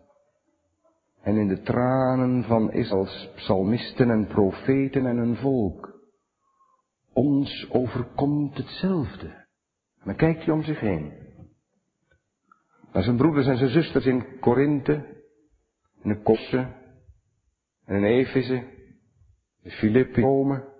en 1.23 1.37
in 1.37 1.49
de 1.49 1.63
tranen 1.63 2.45
van 2.45 2.73
Israëls 2.73 3.31
psalmisten 3.35 4.11
en 4.11 4.27
profeten 4.27 5.07
en 5.07 5.17
een 5.17 5.37
volk. 5.37 5.94
Ons 7.15 7.71
overkomt 7.71 8.57
hetzelfde. 8.57 9.27
En 9.99 10.05
dan 10.05 10.17
kijkt 10.17 10.45
hij 10.45 10.55
om 10.55 10.63
zich 10.63 10.81
heen. 10.81 11.13
Naar 12.93 13.03
zijn 13.03 13.17
broeders 13.17 13.47
en 13.47 13.57
zijn 13.57 13.71
zusters 13.71 14.05
in 14.05 14.39
Korinthe, 14.41 15.23
in 16.03 16.11
de 16.11 16.23
Kosse, 16.23 16.73
en 17.85 17.97
in 17.97 18.05
Efeze, 18.05 18.65
in 19.63 19.71
Filippi, 19.71 20.21
Rome. 20.21 20.73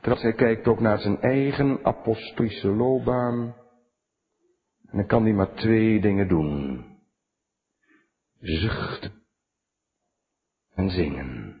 Terwijl 0.00 0.22
hij 0.22 0.32
kijkt 0.34 0.66
ook 0.66 0.80
naar 0.80 0.98
zijn 0.98 1.20
eigen 1.20 1.84
apostolische 1.84 2.68
loopbaan. 2.68 3.54
En 4.86 4.96
dan 4.96 5.06
kan 5.06 5.22
hij 5.22 5.32
maar 5.32 5.54
twee 5.54 6.00
dingen 6.00 6.28
doen. 6.28 6.84
Zuchten 8.40 9.12
en 10.74 10.90
zingen. 10.90 11.60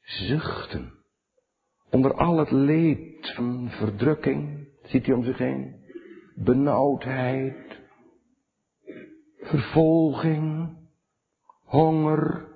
Zuchten. 0.00 0.97
Onder 1.90 2.14
al 2.14 2.38
het 2.38 2.50
leed 2.50 3.32
van 3.34 3.68
verdrukking, 3.70 4.68
ziet 4.82 5.06
hij 5.06 5.14
om 5.14 5.24
zich 5.24 5.38
heen, 5.38 5.84
benauwdheid, 6.34 7.78
vervolging, 9.40 10.76
honger, 11.64 12.48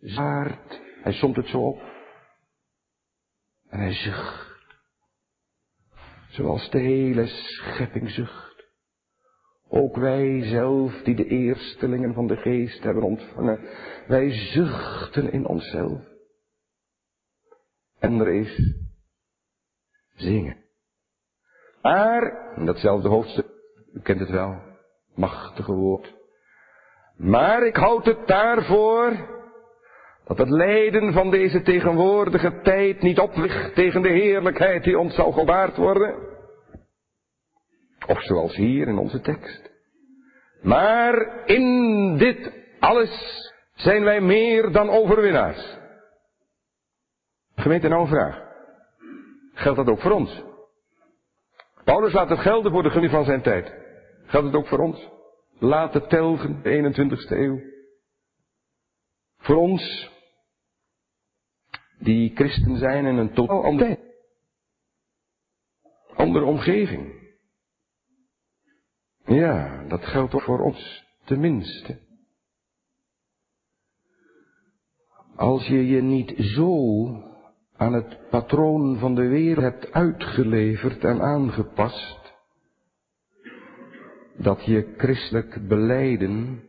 zaard. 0.00 0.80
Hij 1.02 1.12
somt 1.12 1.36
het 1.36 1.46
zo 1.46 1.58
op. 1.58 1.80
En 3.68 3.78
hij 3.78 3.92
zucht. 3.92 4.46
Zoals 6.28 6.70
de 6.70 6.78
hele 6.78 7.26
schepping 7.26 8.10
zucht. 8.10 8.66
Ook 9.68 9.96
wij 9.96 10.42
zelf, 10.42 11.02
die 11.02 11.14
de 11.14 11.26
eerstelingen 11.26 12.14
van 12.14 12.26
de 12.26 12.36
geest 12.36 12.82
hebben 12.82 13.02
ontvangen, 13.02 13.60
wij 14.06 14.30
zuchten 14.30 15.32
in 15.32 15.46
onszelf. 15.46 16.00
En 17.98 18.20
er 18.20 18.28
is 18.28 18.74
zingen. 20.14 20.56
Maar, 21.82 22.52
in 22.56 22.66
datzelfde 22.66 23.08
hoofdstuk, 23.08 23.46
u 23.92 24.00
kent 24.00 24.20
het 24.20 24.30
wel, 24.30 24.62
machtige 25.14 25.72
woord. 25.72 26.14
Maar 27.16 27.66
ik 27.66 27.76
houd 27.76 28.04
het 28.04 28.26
daarvoor 28.26 29.36
dat 30.24 30.38
het 30.38 30.48
lijden 30.48 31.12
van 31.12 31.30
deze 31.30 31.62
tegenwoordige 31.62 32.60
tijd 32.62 33.02
niet 33.02 33.18
opligt 33.18 33.74
tegen 33.74 34.02
de 34.02 34.08
heerlijkheid 34.08 34.84
die 34.84 34.98
ons 34.98 35.14
zal 35.14 35.32
gewaard 35.32 35.76
worden. 35.76 36.14
Of 38.06 38.22
zoals 38.22 38.56
hier 38.56 38.88
in 38.88 38.98
onze 38.98 39.20
tekst. 39.20 39.70
Maar 40.62 41.46
in 41.46 42.16
dit 42.16 42.52
alles 42.78 43.10
zijn 43.74 44.04
wij 44.04 44.20
meer 44.20 44.72
dan 44.72 44.90
overwinnaars. 44.90 45.77
Gemeente, 47.58 47.88
nou 47.88 48.02
een 48.02 48.08
vraag. 48.08 48.46
Geldt 49.52 49.78
dat 49.78 49.88
ook 49.88 50.00
voor 50.00 50.10
ons? 50.10 50.42
Paulus 51.84 52.12
laat 52.12 52.28
het 52.28 52.38
gelden 52.38 52.72
voor 52.72 52.82
de 52.82 52.90
gemeente 52.90 53.14
van 53.14 53.24
zijn 53.24 53.42
tijd. 53.42 53.72
Geldt 54.26 54.46
het 54.46 54.56
ook 54.56 54.66
voor 54.66 54.78
ons? 54.78 55.08
Laat 55.58 55.94
het 55.94 56.08
telgen, 56.08 56.62
de 56.62 56.70
21ste 56.70 57.36
eeuw. 57.36 57.60
Voor 59.38 59.56
ons, 59.56 60.10
die 61.98 62.34
christen 62.34 62.76
zijn 62.76 63.06
in 63.06 63.16
een 63.16 63.32
totaal 63.32 63.64
andere 63.64 63.94
tijd. 63.94 64.06
Andere 66.14 66.44
omgeving. 66.44 67.32
Ja, 69.24 69.84
dat 69.88 70.04
geldt 70.04 70.34
ook 70.34 70.42
voor 70.42 70.60
ons, 70.60 71.04
tenminste. 71.24 71.98
Als 75.36 75.66
je 75.66 75.86
je 75.86 76.02
niet 76.02 76.34
zo 76.36 77.26
aan 77.78 77.92
het 77.92 78.28
patroon 78.30 78.98
van 78.98 79.14
de 79.14 79.26
wereld 79.26 79.64
hebt 79.64 79.92
uitgeleverd 79.92 81.04
en 81.04 81.20
aangepast, 81.20 82.34
dat 84.36 84.64
je 84.64 84.94
christelijk 84.96 85.68
beleiden 85.68 86.62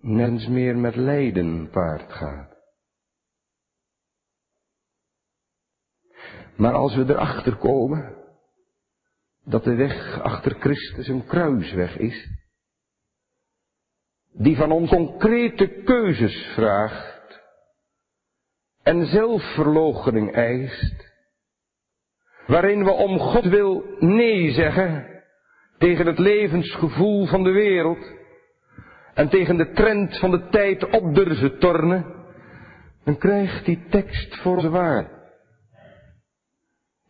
nergens 0.00 0.46
meer 0.46 0.76
met 0.76 0.96
lijden 0.96 1.70
paard 1.70 2.12
gaat. 2.12 2.56
Maar 6.56 6.72
als 6.72 6.94
we 6.94 7.02
erachter 7.02 7.56
komen 7.56 8.16
dat 9.44 9.64
de 9.64 9.74
weg 9.74 10.20
achter 10.20 10.54
Christus 10.60 11.08
een 11.08 11.26
kruisweg 11.26 11.96
is, 11.98 12.28
die 14.32 14.56
van 14.56 14.70
ons 14.70 14.90
concrete 14.90 15.82
keuzes 15.84 16.52
vraagt 16.54 17.11
en 18.82 19.06
zelfverloochening 19.06 20.32
eist, 20.32 21.10
waarin 22.46 22.84
we 22.84 22.90
om 22.90 23.18
God 23.18 23.44
wil 23.44 23.84
nee 23.98 24.50
zeggen 24.50 25.06
tegen 25.78 26.06
het 26.06 26.18
levensgevoel 26.18 27.26
van 27.26 27.42
de 27.44 27.50
wereld 27.50 28.12
en 29.14 29.28
tegen 29.28 29.56
de 29.56 29.70
trend 29.72 30.18
van 30.18 30.30
de 30.30 30.48
tijd 30.48 30.84
op 30.90 31.14
durven 31.14 31.58
tornen, 31.58 32.06
dan 33.04 33.18
krijgt 33.18 33.64
die 33.64 33.86
tekst 33.90 34.36
voor 34.36 34.60
ze 34.60 34.68
waar. 34.68 35.20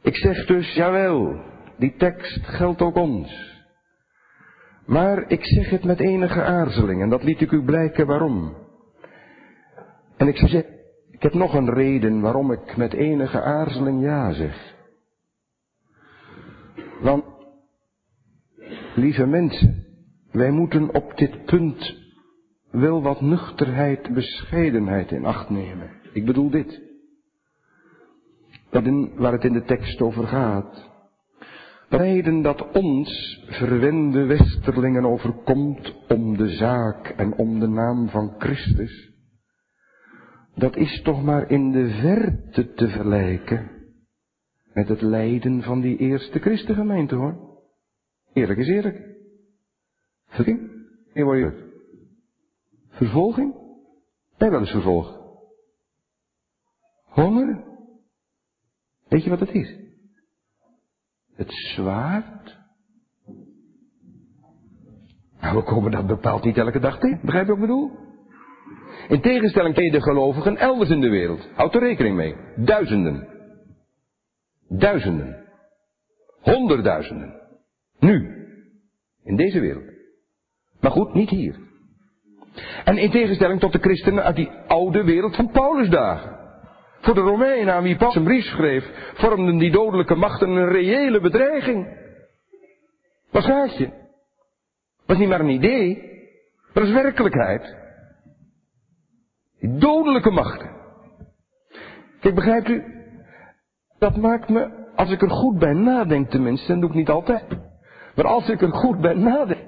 Ik 0.03 0.17
zeg 0.17 0.47
dus, 0.47 0.75
jawel, 0.75 1.41
die 1.79 1.95
tekst 1.97 2.47
geldt 2.47 2.81
ook 2.81 2.97
ons. 2.97 3.51
Maar 4.87 5.25
ik 5.31 5.45
zeg 5.45 5.71
het 5.71 5.85
met 5.85 6.01
enige 6.01 6.43
aarzeling 6.43 7.03
en 7.03 7.09
dat 7.09 7.23
liet 7.23 7.41
ik 7.41 7.51
u 7.51 7.65
blijken 7.65 8.07
waarom. 8.07 8.57
En 10.17 10.29
ik 10.29 10.37
zeg, 10.37 10.65
ik 11.23 11.31
heb 11.33 11.41
nog 11.41 11.55
een 11.55 11.71
reden 11.71 12.21
waarom 12.21 12.53
ik 12.53 12.77
met 12.77 12.93
enige 12.93 13.43
aarzeling 13.43 14.03
ja 14.03 14.33
zeg. 14.33 14.75
Want, 17.01 17.25
lieve 18.95 19.27
mensen, 19.27 19.87
wij 20.33 20.51
moeten 20.51 20.95
op 20.95 21.17
dit 21.17 21.45
punt 21.45 21.97
wel 22.71 23.03
wat 23.03 23.21
nuchterheid, 23.21 24.15
bescheidenheid 24.15 25.11
in 25.11 25.25
acht 25.25 25.51
nemen. 25.51 25.91
Ik 26.13 26.25
bedoel 26.25 26.51
dit. 26.51 26.83
Waar 29.17 29.33
het 29.33 29.45
in 29.45 29.53
de 29.53 29.65
tekst 29.65 30.01
over 30.01 30.27
gaat. 30.27 30.91
Lijden 31.89 32.43
dat 32.43 32.71
ons, 32.73 33.41
verwende 33.47 34.25
westerlingen, 34.25 35.05
overkomt 35.05 35.95
om 36.09 36.37
de 36.37 36.49
zaak 36.49 37.09
en 37.09 37.35
om 37.35 37.61
de 37.61 37.69
naam 37.69 38.09
van 38.09 38.35
Christus. 38.39 39.12
Dat 40.55 40.77
is 40.77 41.03
toch 41.03 41.23
maar 41.23 41.51
in 41.51 41.73
de 41.73 41.89
verte 41.89 42.73
te 42.73 42.89
vergelijken 42.89 43.71
met 44.73 44.89
het 44.89 45.01
lijden 45.01 45.63
van 45.63 45.81
die 45.81 45.97
eerste 45.97 46.39
christengemeente 46.39 47.15
hoor. 47.15 47.61
Eerlijk 48.33 48.59
is 48.59 48.69
eerlijk. 48.69 49.13
Vervolging? 50.27 50.71
Eeuwig. 51.13 51.55
Vervolging? 52.89 53.55
Nee, 54.39 54.51
wel 54.51 54.61
eens 54.61 54.71
vervolg. 54.71 55.21
Honger? 57.05 57.65
Weet 59.09 59.25
je 59.25 59.31
wat 59.31 59.41
het 59.41 59.53
is? 59.53 59.77
Het 61.35 61.53
zwaard? 61.53 62.61
Nou, 65.41 65.57
we 65.57 65.63
komen 65.63 65.91
dat 65.91 66.07
bepaald 66.07 66.45
niet 66.45 66.57
elke 66.57 66.81
dag 66.81 66.99
tegen. 66.99 67.21
Begrijp 67.23 67.47
je 67.47 67.53
wat 67.53 67.61
ik 67.61 67.67
bedoel? 67.67 68.02
In 69.09 69.21
tegenstelling 69.21 69.75
tegen 69.75 69.93
de 69.93 70.03
gelovigen 70.03 70.57
elders 70.57 70.91
in 70.91 71.01
de 71.01 71.09
wereld. 71.09 71.49
Houd 71.55 71.75
er 71.75 71.81
rekening 71.81 72.17
mee. 72.17 72.37
Duizenden. 72.57 73.29
Duizenden. 74.69 75.45
Honderdduizenden. 76.41 77.41
Nu. 77.99 78.47
In 79.25 79.37
deze 79.37 79.61
wereld. 79.61 79.91
Maar 80.81 80.91
goed, 80.91 81.15
niet 81.15 81.31
hier. 81.31 81.57
En 82.85 82.99
in 82.99 83.11
tegenstelling 83.11 83.61
tot 83.61 83.73
de 83.73 83.79
christenen 83.79 84.25
uit 84.25 84.37
die 84.37 84.51
oude 84.67 85.05
wereld 85.05 85.37
van 85.37 85.51
Paulus 85.51 85.89
dagen. 85.89 86.41
Voor 87.01 87.15
de 87.15 87.21
Romeinen 87.21 87.75
aan 87.75 87.83
wie 87.83 87.97
Paulus 87.97 88.17
een 88.17 88.25
brief 88.25 88.45
schreef, 88.45 88.85
vormden 89.15 89.59
die 89.59 89.71
dodelijke 89.71 90.15
machten 90.15 90.49
een 90.49 90.69
reële 90.69 91.21
bedreiging. 91.21 92.01
Gaat 93.33 93.77
je? 93.77 93.91
Was 95.07 95.19
niet 95.19 95.29
maar 95.29 95.41
een 95.41 95.49
idee, 95.49 96.11
maar 96.75 96.83
is 96.83 96.93
werkelijkheid. 96.93 97.82
Dodelijke 99.69 100.31
machten. 100.31 100.71
Kijk, 102.21 102.35
begrijpt 102.35 102.69
u? 102.69 102.85
Dat 103.99 104.17
maakt 104.17 104.49
me, 104.49 104.91
als 104.97 105.11
ik 105.11 105.23
er 105.23 105.31
goed 105.31 105.59
bij 105.59 105.73
nadenk 105.73 106.31
tenminste, 106.31 106.73
en 106.73 106.81
doe 106.81 106.89
ik 106.89 106.95
niet 106.95 107.09
altijd. 107.09 107.45
Maar 108.15 108.27
als 108.27 108.49
ik 108.49 108.63
er 108.63 108.73
goed 108.73 109.01
bij 109.01 109.15
nadenk, 109.15 109.61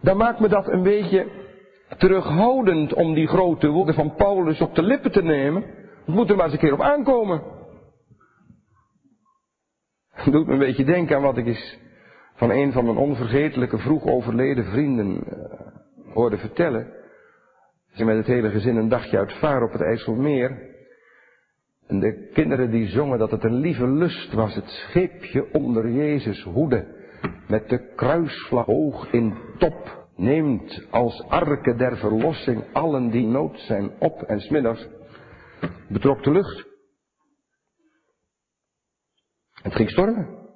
dan 0.00 0.16
maakt 0.16 0.40
me 0.40 0.48
dat 0.48 0.68
een 0.68 0.82
beetje 0.82 1.26
terughoudend 1.98 2.94
om 2.94 3.14
die 3.14 3.26
grote 3.26 3.68
woorden 3.68 3.94
van 3.94 4.14
Paulus 4.14 4.60
op 4.60 4.74
de 4.74 4.82
lippen 4.82 5.12
te 5.12 5.22
nemen. 5.22 5.62
Het 6.04 6.14
moet 6.14 6.30
er 6.30 6.36
maar 6.36 6.44
eens 6.44 6.54
een 6.54 6.60
keer 6.60 6.72
op 6.72 6.80
aankomen. 6.80 7.42
Dat 10.24 10.32
doet 10.32 10.46
me 10.46 10.52
een 10.52 10.58
beetje 10.58 10.84
denken 10.84 11.16
aan 11.16 11.22
wat 11.22 11.36
ik 11.36 11.46
eens 11.46 11.78
van 12.34 12.50
een 12.50 12.72
van 12.72 12.84
mijn 12.84 12.96
onvergetelijke 12.96 13.78
vroeg 13.78 14.04
overleden 14.04 14.64
vrienden 14.64 15.10
uh, 15.10 16.14
hoorde 16.14 16.38
vertellen. 16.38 16.92
Ze 17.96 18.04
met 18.04 18.16
het 18.16 18.26
hele 18.26 18.50
gezin 18.50 18.76
een 18.76 18.88
dagje 18.88 19.18
uitvaren 19.18 19.66
op 19.66 19.72
het 19.72 19.80
IJsselmeer. 19.80 20.74
En 21.86 22.00
de 22.00 22.30
kinderen 22.32 22.70
die 22.70 22.88
zongen 22.88 23.18
dat 23.18 23.30
het 23.30 23.44
een 23.44 23.54
lieve 23.54 23.86
lust 23.86 24.32
was, 24.32 24.54
het 24.54 24.68
scheepje 24.68 25.52
onder 25.52 25.90
Jezus 25.90 26.42
hoede, 26.42 26.86
met 27.48 27.68
de 27.68 27.94
kruisvlag 27.94 28.66
hoog 28.66 29.12
in 29.12 29.36
top, 29.58 30.08
neemt 30.16 30.86
als 30.90 31.24
arke 31.28 31.74
der 31.74 31.96
verlossing 31.96 32.64
allen 32.72 33.10
die 33.10 33.26
nood 33.26 33.58
zijn 33.58 33.90
op 33.98 34.22
en 34.22 34.40
smiddags 34.40 34.88
betrok 35.88 36.22
de 36.22 36.30
lucht. 36.30 36.66
Het 39.52 39.74
ging 39.74 39.90
stormen. 39.90 40.48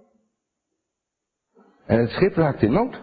En 1.87 1.99
het 1.99 2.11
schip 2.11 2.35
raakte 2.35 2.67
in 2.67 2.73
nood. 2.73 3.03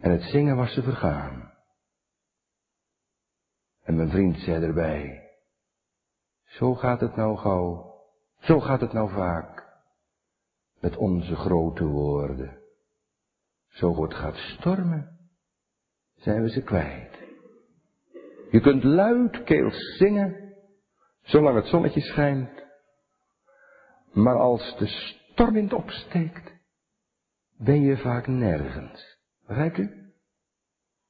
En 0.00 0.10
het 0.10 0.22
zingen 0.22 0.56
was 0.56 0.74
ze 0.74 0.82
vergaan. 0.82 1.37
En 3.88 3.96
mijn 3.96 4.10
vriend 4.10 4.38
zei 4.38 4.64
erbij, 4.64 5.28
zo 6.44 6.74
gaat 6.74 7.00
het 7.00 7.16
nou 7.16 7.36
gauw, 7.36 7.94
zo 8.38 8.60
gaat 8.60 8.80
het 8.80 8.92
nou 8.92 9.10
vaak, 9.10 9.66
met 10.80 10.96
onze 10.96 11.36
grote 11.36 11.84
woorden. 11.84 12.58
Zo 13.68 14.02
het 14.02 14.14
gaat 14.14 14.36
stormen, 14.36 15.18
zijn 16.16 16.42
we 16.42 16.50
ze 16.50 16.62
kwijt. 16.62 17.18
Je 18.50 18.60
kunt 18.60 18.84
luidkeels 18.84 19.96
zingen, 19.96 20.54
zolang 21.22 21.56
het 21.56 21.66
zonnetje 21.66 22.00
schijnt. 22.00 22.64
Maar 24.12 24.38
als 24.38 24.76
de 24.78 24.86
stormwind 24.86 25.72
opsteekt, 25.72 26.52
ben 27.56 27.80
je 27.80 27.96
vaak 27.96 28.26
nergens. 28.26 29.18
Begrijpt 29.46 29.78
u? 29.78 30.12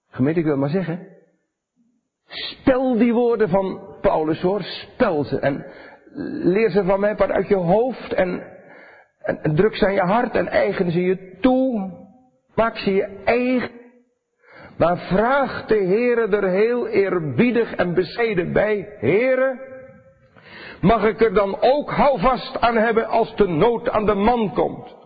Gemeente, 0.09 0.41
ik 0.41 0.47
wil 0.47 0.57
maar 0.57 0.71
zeggen. 0.71 1.18
Spel 2.29 2.99
die 2.99 3.13
woorden 3.13 3.49
van 3.49 3.81
Paulus 4.01 4.41
hoor, 4.41 4.63
spel 4.63 5.25
ze. 5.25 5.39
En 5.39 5.67
leer 6.43 6.71
ze 6.71 6.85
van 6.85 7.01
mij 7.01 7.15
part 7.15 7.31
uit 7.31 7.49
je 7.49 7.55
hoofd 7.55 8.13
en 8.13 8.43
druk 9.43 9.77
ze 9.77 9.87
aan 9.87 9.95
je 9.95 10.01
hart 10.01 10.35
en 10.35 10.49
eigen 10.49 10.91
ze 10.91 11.03
je 11.03 11.37
toe. 11.41 11.93
Maak 12.55 12.77
ze 12.77 12.95
je 12.95 13.23
eigen. 13.25 13.71
Maar 14.79 14.99
vraag 14.99 15.67
de 15.67 15.77
Heere 15.77 16.37
er 16.37 16.49
heel 16.49 16.87
eerbiedig 16.87 17.75
en 17.75 17.95
bescheiden 17.95 18.53
bij. 18.53 18.97
Heere, 18.99 19.61
mag 20.81 21.05
ik 21.05 21.21
er 21.21 21.35
dan 21.35 21.61
ook 21.61 21.91
houvast 21.91 22.61
aan 22.61 22.77
hebben 22.77 23.07
als 23.07 23.37
de 23.37 23.47
nood 23.47 23.91
aan 23.91 24.07
de 24.07 24.15
man 24.15 24.55
komt? 24.55 24.97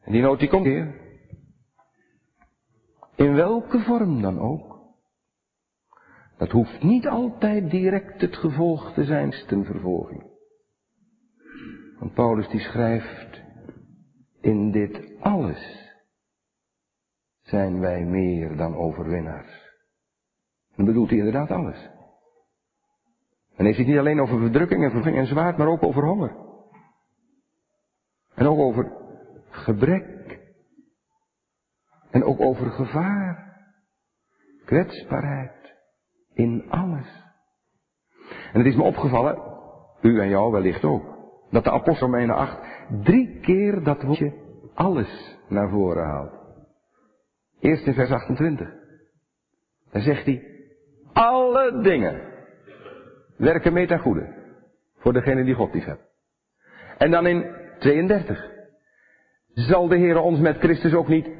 En 0.00 0.12
die 0.12 0.22
nood 0.22 0.38
die 0.38 0.48
komt 0.48 0.64
hier. 0.64 0.99
In 3.20 3.34
welke 3.34 3.78
vorm 3.78 4.22
dan 4.22 4.38
ook. 4.38 4.78
Dat 6.38 6.50
hoeft 6.50 6.82
niet 6.82 7.08
altijd 7.08 7.70
direct 7.70 8.20
het 8.20 8.36
gevolg 8.36 8.92
te 8.92 9.04
zijn 9.04 9.34
ten 9.46 9.64
vervolging. 9.64 10.26
Want 11.98 12.14
Paulus 12.14 12.48
die 12.48 12.60
schrijft, 12.60 13.40
in 14.40 14.70
dit 14.70 15.12
alles 15.20 15.92
zijn 17.42 17.80
wij 17.80 18.04
meer 18.04 18.56
dan 18.56 18.76
overwinnaars. 18.76 19.52
En 20.68 20.76
dan 20.76 20.84
bedoelt 20.84 21.08
hij 21.08 21.18
inderdaad 21.18 21.50
alles. 21.50 21.90
En 23.56 23.64
hij 23.64 23.84
niet 23.86 23.98
alleen 23.98 24.20
over 24.20 24.38
verdrukking 24.38 24.84
en 24.84 24.90
verving 24.90 25.16
en 25.16 25.26
zwaard, 25.26 25.56
maar 25.56 25.68
ook 25.68 25.82
over 25.82 26.04
honger. 26.04 26.36
En 28.34 28.46
ook 28.46 28.58
over 28.58 28.92
gebrek. 29.50 30.19
En 32.10 32.24
ook 32.24 32.40
over 32.40 32.70
gevaar. 32.70 33.56
Kwetsbaarheid. 34.64 35.74
In 36.34 36.64
alles. 36.68 37.28
En 38.52 38.58
het 38.58 38.66
is 38.66 38.76
me 38.76 38.82
opgevallen, 38.82 39.38
u 40.02 40.20
en 40.20 40.28
jou 40.28 40.52
wellicht 40.52 40.84
ook, 40.84 41.04
dat 41.50 41.64
de 41.64 41.70
apostel 41.70 42.06
Romeinen 42.06 42.36
8 42.36 42.58
drie 43.02 43.40
keer 43.40 43.82
dat 43.82 44.02
woordje 44.02 44.32
alles 44.74 45.38
naar 45.48 45.68
voren 45.68 46.04
haalt. 46.04 46.32
Eerst 47.60 47.86
in 47.86 47.94
vers 47.94 48.10
28. 48.10 48.68
Dan 49.92 50.02
zegt 50.02 50.24
hij, 50.24 50.44
alle 51.12 51.80
dingen 51.82 52.20
werken 53.36 53.72
mee 53.72 53.86
ten 53.86 53.98
goede. 53.98 54.38
Voor 54.96 55.12
degene 55.12 55.44
die 55.44 55.54
God 55.54 55.74
lief 55.74 55.84
hebben. 55.84 56.06
En 56.98 57.10
dan 57.10 57.26
in 57.26 57.46
32. 57.78 58.50
Zal 59.52 59.88
de 59.88 59.96
Heer 59.96 60.18
ons 60.18 60.38
met 60.38 60.58
Christus 60.58 60.94
ook 60.94 61.08
niet 61.08 61.39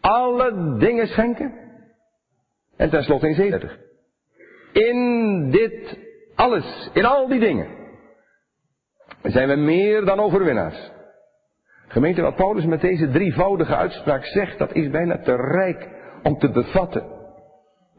alle 0.00 0.76
dingen 0.78 1.06
schenken? 1.06 1.54
En 2.76 2.90
tenslotte 2.90 3.28
in 3.28 3.34
37. 3.34 3.78
In 4.72 5.50
dit 5.50 5.98
alles, 6.34 6.90
in 6.92 7.04
al 7.04 7.28
die 7.28 7.40
dingen, 7.40 7.68
zijn 9.22 9.48
we 9.48 9.56
meer 9.56 10.04
dan 10.04 10.20
overwinnaars. 10.20 10.90
Gemeente, 11.88 12.22
wat 12.22 12.36
Paulus 12.36 12.64
met 12.64 12.80
deze 12.80 13.10
drievoudige 13.10 13.76
uitspraak 13.76 14.24
zegt, 14.24 14.58
dat 14.58 14.72
is 14.72 14.90
bijna 14.90 15.18
te 15.18 15.36
rijk 15.36 15.88
om 16.22 16.38
te 16.38 16.50
bevatten. 16.50 17.04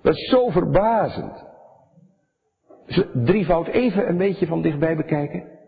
Dat 0.02 0.16
is 0.16 0.30
zo 0.30 0.50
verbazend. 0.50 1.50
Drievoud 3.14 3.68
even 3.68 4.10
een 4.10 4.18
beetje 4.18 4.48
van 4.48 4.62
dichtbij 4.62 4.96
bekijken. 4.96 5.60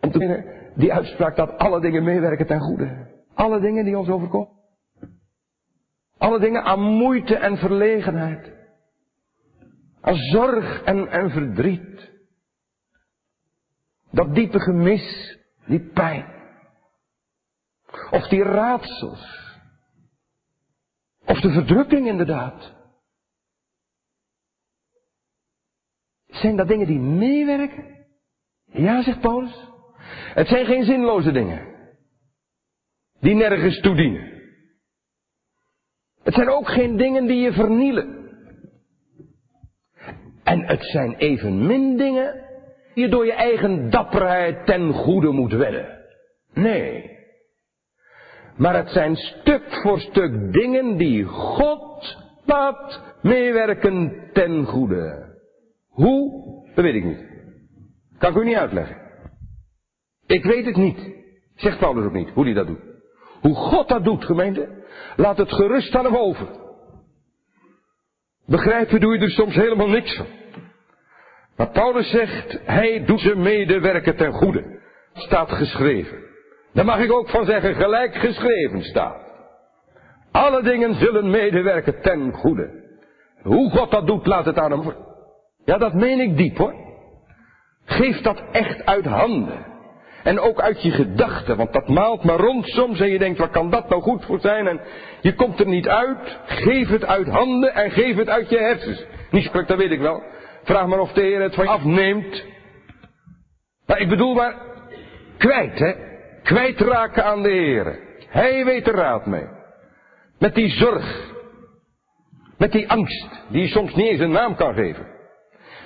Om 0.00 0.10
te 0.10 0.58
die 0.74 0.92
uitspraak 0.92 1.36
dat 1.36 1.58
alle 1.58 1.80
dingen 1.80 2.04
meewerken 2.04 2.46
ten 2.46 2.60
goede. 2.60 3.06
Alle 3.34 3.60
dingen 3.60 3.84
die 3.84 3.98
ons 3.98 4.08
overkomen. 4.08 4.59
Alle 6.20 6.38
dingen 6.38 6.64
aan 6.64 6.80
moeite 6.80 7.36
en 7.36 7.56
verlegenheid. 7.56 8.52
Aan 10.00 10.16
zorg 10.16 10.82
en, 10.82 11.08
en 11.08 11.30
verdriet. 11.30 12.10
Dat 14.10 14.34
diepe 14.34 14.60
gemis, 14.60 15.38
die 15.66 15.80
pijn. 15.80 16.26
Of 18.10 18.28
die 18.28 18.42
raadsels. 18.42 19.54
Of 21.24 21.40
de 21.40 21.50
verdrukking 21.52 22.06
inderdaad. 22.06 22.74
Zijn 26.26 26.56
dat 26.56 26.68
dingen 26.68 26.86
die 26.86 27.00
meewerken? 27.00 28.06
Ja, 28.64 29.02
zegt 29.02 29.20
Paulus. 29.20 29.68
Het 30.34 30.48
zijn 30.48 30.66
geen 30.66 30.84
zinloze 30.84 31.32
dingen. 31.32 31.94
Die 33.20 33.34
nergens 33.34 33.80
toe 33.80 33.96
dienen. 33.96 34.29
Het 36.22 36.34
zijn 36.34 36.48
ook 36.48 36.68
geen 36.68 36.96
dingen 36.96 37.26
die 37.26 37.40
je 37.40 37.52
vernielen. 37.52 38.18
En 40.44 40.66
het 40.66 40.84
zijn 40.84 41.14
evenmin 41.14 41.96
dingen 41.96 42.48
die 42.94 43.04
je 43.04 43.10
door 43.10 43.26
je 43.26 43.32
eigen 43.32 43.90
dapperheid 43.90 44.66
ten 44.66 44.92
goede 44.92 45.30
moet 45.30 45.52
wedden. 45.52 45.98
Nee. 46.52 47.18
Maar 48.56 48.76
het 48.76 48.88
zijn 48.88 49.16
stuk 49.16 49.80
voor 49.82 50.00
stuk 50.00 50.52
dingen 50.52 50.96
die 50.96 51.24
God 51.24 52.16
laat 52.44 53.02
meewerken 53.22 54.28
ten 54.32 54.64
goede. 54.64 55.36
Hoe? 55.88 56.44
Dat 56.74 56.84
weet 56.84 56.94
ik 56.94 57.04
niet. 57.04 57.28
Kan 58.18 58.30
ik 58.30 58.42
u 58.42 58.44
niet 58.44 58.56
uitleggen. 58.56 58.96
Ik 60.26 60.44
weet 60.44 60.64
het 60.64 60.76
niet. 60.76 61.18
Zegt 61.54 61.78
Paulus 61.78 62.04
ook 62.04 62.12
niet, 62.12 62.30
hoe 62.30 62.44
hij 62.44 62.54
dat 62.54 62.66
doet. 62.66 62.82
Hoe 63.40 63.54
God 63.54 63.88
dat 63.88 64.04
doet, 64.04 64.24
gemeente, 64.24 64.79
laat 65.16 65.38
het 65.38 65.52
gerust 65.52 65.94
aan 65.94 66.04
hem 66.04 66.16
over. 66.16 66.46
Begrijpen 68.46 69.00
doe 69.00 69.14
je 69.14 69.24
er 69.24 69.30
soms 69.30 69.54
helemaal 69.54 69.88
niks 69.88 70.16
van. 70.16 70.26
Maar 71.56 71.70
Paulus 71.70 72.10
zegt, 72.10 72.58
hij 72.64 73.04
doet 73.04 73.20
ze 73.20 73.36
medewerken 73.36 74.16
ten 74.16 74.32
goede. 74.32 74.80
Staat 75.12 75.50
geschreven. 75.50 76.18
Daar 76.72 76.84
mag 76.84 76.98
ik 76.98 77.12
ook 77.12 77.28
van 77.28 77.44
zeggen, 77.44 77.74
gelijk 77.74 78.14
geschreven 78.14 78.82
staat. 78.82 79.16
Alle 80.30 80.62
dingen 80.62 80.94
zullen 80.94 81.30
medewerken 81.30 82.00
ten 82.02 82.32
goede. 82.32 82.70
Hoe 83.42 83.70
God 83.70 83.90
dat 83.90 84.06
doet, 84.06 84.26
laat 84.26 84.44
het 84.44 84.58
aan 84.58 84.70
hem. 84.70 84.94
Ja, 85.64 85.78
dat 85.78 85.94
meen 85.94 86.20
ik 86.20 86.36
diep 86.36 86.56
hoor. 86.56 86.74
Geef 87.84 88.20
dat 88.20 88.42
echt 88.52 88.84
uit 88.84 89.04
handen. 89.04 89.69
En 90.22 90.40
ook 90.40 90.60
uit 90.60 90.82
je 90.82 90.90
gedachten, 90.90 91.56
want 91.56 91.72
dat 91.72 91.88
maalt 91.88 92.24
maar 92.24 92.36
rond 92.36 92.66
soms 92.66 93.00
en 93.00 93.10
je 93.10 93.18
denkt, 93.18 93.38
wat 93.38 93.50
kan 93.50 93.70
dat 93.70 93.88
nou 93.88 94.02
goed 94.02 94.24
voor 94.24 94.40
zijn? 94.40 94.66
En 94.66 94.80
je 95.20 95.34
komt 95.34 95.60
er 95.60 95.66
niet 95.66 95.88
uit. 95.88 96.38
Geef 96.46 96.88
het 96.88 97.04
uit 97.04 97.28
handen 97.28 97.74
en 97.74 97.90
geef 97.90 98.16
het 98.16 98.28
uit 98.28 98.48
je 98.50 98.58
hersens. 98.58 99.04
Niet 99.30 99.50
zo 99.52 99.64
dat 99.64 99.78
weet 99.78 99.90
ik 99.90 100.00
wel. 100.00 100.22
Vraag 100.62 100.86
maar 100.86 100.98
of 100.98 101.12
de 101.12 101.20
Heer 101.20 101.40
het 101.40 101.54
van 101.54 101.64
je 101.64 101.70
afneemt. 101.70 102.44
Maar 103.86 104.00
ik 104.00 104.08
bedoel 104.08 104.34
maar, 104.34 104.54
kwijt 105.38 105.78
hè. 105.78 105.92
Kwijtraken 106.42 107.24
aan 107.24 107.42
de 107.42 107.50
Heer. 107.50 107.98
Hij 108.28 108.64
weet 108.64 108.86
er 108.86 108.94
raad 108.94 109.26
mee. 109.26 109.46
Met 110.38 110.54
die 110.54 110.68
zorg. 110.68 111.28
Met 112.58 112.72
die 112.72 112.90
angst, 112.90 113.28
die 113.48 113.62
je 113.62 113.68
soms 113.68 113.94
niet 113.94 114.06
eens 114.06 114.20
een 114.20 114.30
naam 114.30 114.56
kan 114.56 114.74
geven. 114.74 115.06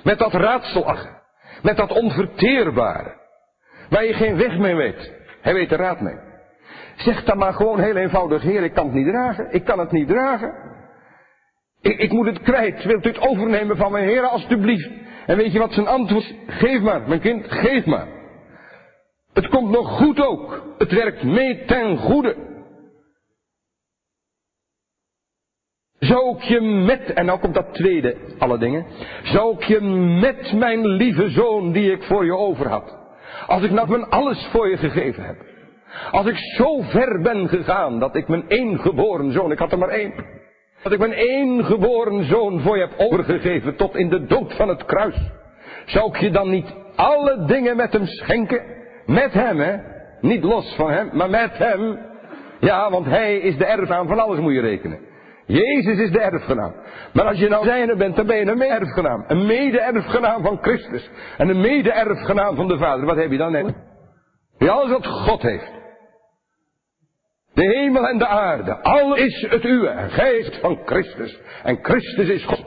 Met 0.03 0.19
dat 0.19 0.33
raadselachtige. 0.33 1.21
Met 1.61 1.77
dat 1.77 1.91
onverteerbare. 1.91 3.24
Waar 3.89 4.05
je 4.05 4.13
geen 4.13 4.37
weg 4.37 4.57
mee 4.57 4.75
weet. 4.75 5.13
Hij 5.41 5.53
weet 5.53 5.71
er 5.71 5.77
raad 5.77 6.01
mee. 6.01 6.17
Zeg 6.95 7.23
dan 7.23 7.37
maar 7.37 7.53
gewoon 7.53 7.79
heel 7.79 7.95
eenvoudig, 7.95 8.41
Heer, 8.41 8.63
ik 8.63 8.73
kan 8.73 8.85
het 8.85 8.95
niet 8.95 9.07
dragen. 9.07 9.47
Ik 9.51 9.65
kan 9.65 9.79
het 9.79 9.91
niet 9.91 10.07
dragen. 10.07 10.53
Ik, 11.81 11.97
ik 11.97 12.11
moet 12.11 12.25
het 12.25 12.41
kwijt. 12.41 12.83
Wilt 12.83 13.05
u 13.05 13.09
het 13.09 13.19
overnemen 13.19 13.77
van 13.77 13.91
mijn 13.91 14.07
Heer, 14.07 14.27
alstublieft? 14.27 14.89
En 15.25 15.37
weet 15.37 15.51
je 15.51 15.59
wat 15.59 15.73
zijn 15.73 15.87
antwoord 15.87 16.33
Geef 16.47 16.81
maar, 16.81 17.01
mijn 17.07 17.19
kind, 17.19 17.51
geef 17.51 17.85
maar. 17.85 18.07
Het 19.33 19.47
komt 19.47 19.69
nog 19.69 19.89
goed 19.89 20.19
ook. 20.19 20.63
Het 20.77 20.91
werkt 20.91 21.23
mee 21.23 21.65
ten 21.65 21.97
goede. 21.97 22.35
Zou 25.99 26.37
ik 26.37 26.41
je 26.41 26.61
met, 26.61 27.13
en 27.13 27.25
nou 27.25 27.39
komt 27.39 27.53
dat 27.53 27.73
tweede, 27.73 28.17
alle 28.37 28.57
dingen. 28.57 28.85
Zou 29.23 29.55
ik 29.55 29.63
je 29.63 29.81
met 30.21 30.53
mijn 30.53 30.87
lieve 30.87 31.29
zoon 31.29 31.71
die 31.71 31.91
ik 31.91 32.03
voor 32.03 32.25
je 32.25 32.35
over 32.35 32.67
had. 32.67 33.04
Als 33.47 33.63
ik 33.63 33.71
nog 33.71 33.87
mijn 33.87 34.09
alles 34.09 34.47
voor 34.51 34.69
je 34.69 34.77
gegeven 34.77 35.23
heb. 35.23 35.35
Als 36.11 36.25
ik 36.25 36.37
zo 36.37 36.81
ver 36.81 37.21
ben 37.21 37.49
gegaan 37.49 37.99
dat 37.99 38.15
ik 38.15 38.27
mijn 38.27 38.45
één 38.47 38.79
geboren 38.79 39.31
zoon, 39.31 39.51
ik 39.51 39.59
had 39.59 39.71
er 39.71 39.77
maar 39.77 39.89
één. 39.89 40.13
Dat 40.83 40.91
ik 40.91 40.99
mijn 40.99 41.13
één 41.13 41.65
geboren 41.65 42.23
zoon 42.23 42.61
voor 42.61 42.77
je 42.77 42.87
heb 42.87 42.93
overgegeven 42.97 43.75
tot 43.75 43.95
in 43.95 44.09
de 44.09 44.25
dood 44.25 44.53
van 44.53 44.69
het 44.69 44.85
kruis. 44.85 45.31
Zou 45.85 46.07
ik 46.07 46.17
je 46.17 46.31
dan 46.31 46.49
niet 46.49 46.73
alle 46.95 47.45
dingen 47.45 47.75
met 47.75 47.93
hem 47.93 48.05
schenken? 48.05 48.61
Met 49.05 49.33
hem, 49.33 49.59
hè? 49.59 49.77
Niet 50.21 50.43
los 50.43 50.75
van 50.75 50.91
hem, 50.91 51.09
maar 51.13 51.29
met 51.29 51.57
hem. 51.57 51.99
Ja, 52.59 52.89
want 52.89 53.05
hij 53.05 53.37
is 53.37 53.57
de 53.57 53.65
erfnaam 53.65 54.07
van 54.07 54.19
alles, 54.19 54.39
moet 54.39 54.53
je 54.53 54.61
rekenen. 54.61 54.99
Jezus 55.45 55.99
is 55.99 56.11
de 56.11 56.19
erfgenaam. 56.19 56.73
Maar 57.13 57.25
als 57.25 57.39
je 57.39 57.49
nou 57.49 57.65
zijne 57.65 57.95
bent, 57.95 58.15
dan 58.15 58.25
ben 58.25 58.35
je 58.35 58.45
een 58.45 58.57
mede-erfgenaam. 58.57 59.23
Een 59.27 59.45
mede-erfgenaam 59.45 60.43
van 60.43 60.57
Christus. 60.61 61.09
En 61.37 61.49
een 61.49 61.61
mede-erfgenaam 61.61 62.55
van 62.55 62.67
de 62.67 62.77
Vader. 62.77 63.05
Wat 63.05 63.15
heb 63.15 63.31
je 63.31 63.37
dan 63.37 63.51
net? 63.51 63.75
Ja, 64.57 64.71
alles 64.71 64.91
wat 64.91 65.07
God 65.07 65.41
heeft. 65.41 65.71
De 67.53 67.63
hemel 67.63 68.07
en 68.07 68.17
de 68.17 68.27
aarde. 68.27 68.81
Al 68.81 69.15
is 69.15 69.47
het 69.49 69.65
uwe. 69.65 69.87
En 69.87 70.09
gij 70.09 70.57
van 70.61 70.79
Christus. 70.85 71.39
En 71.63 71.79
Christus 71.81 72.29
is 72.29 72.45
God. 72.45 72.65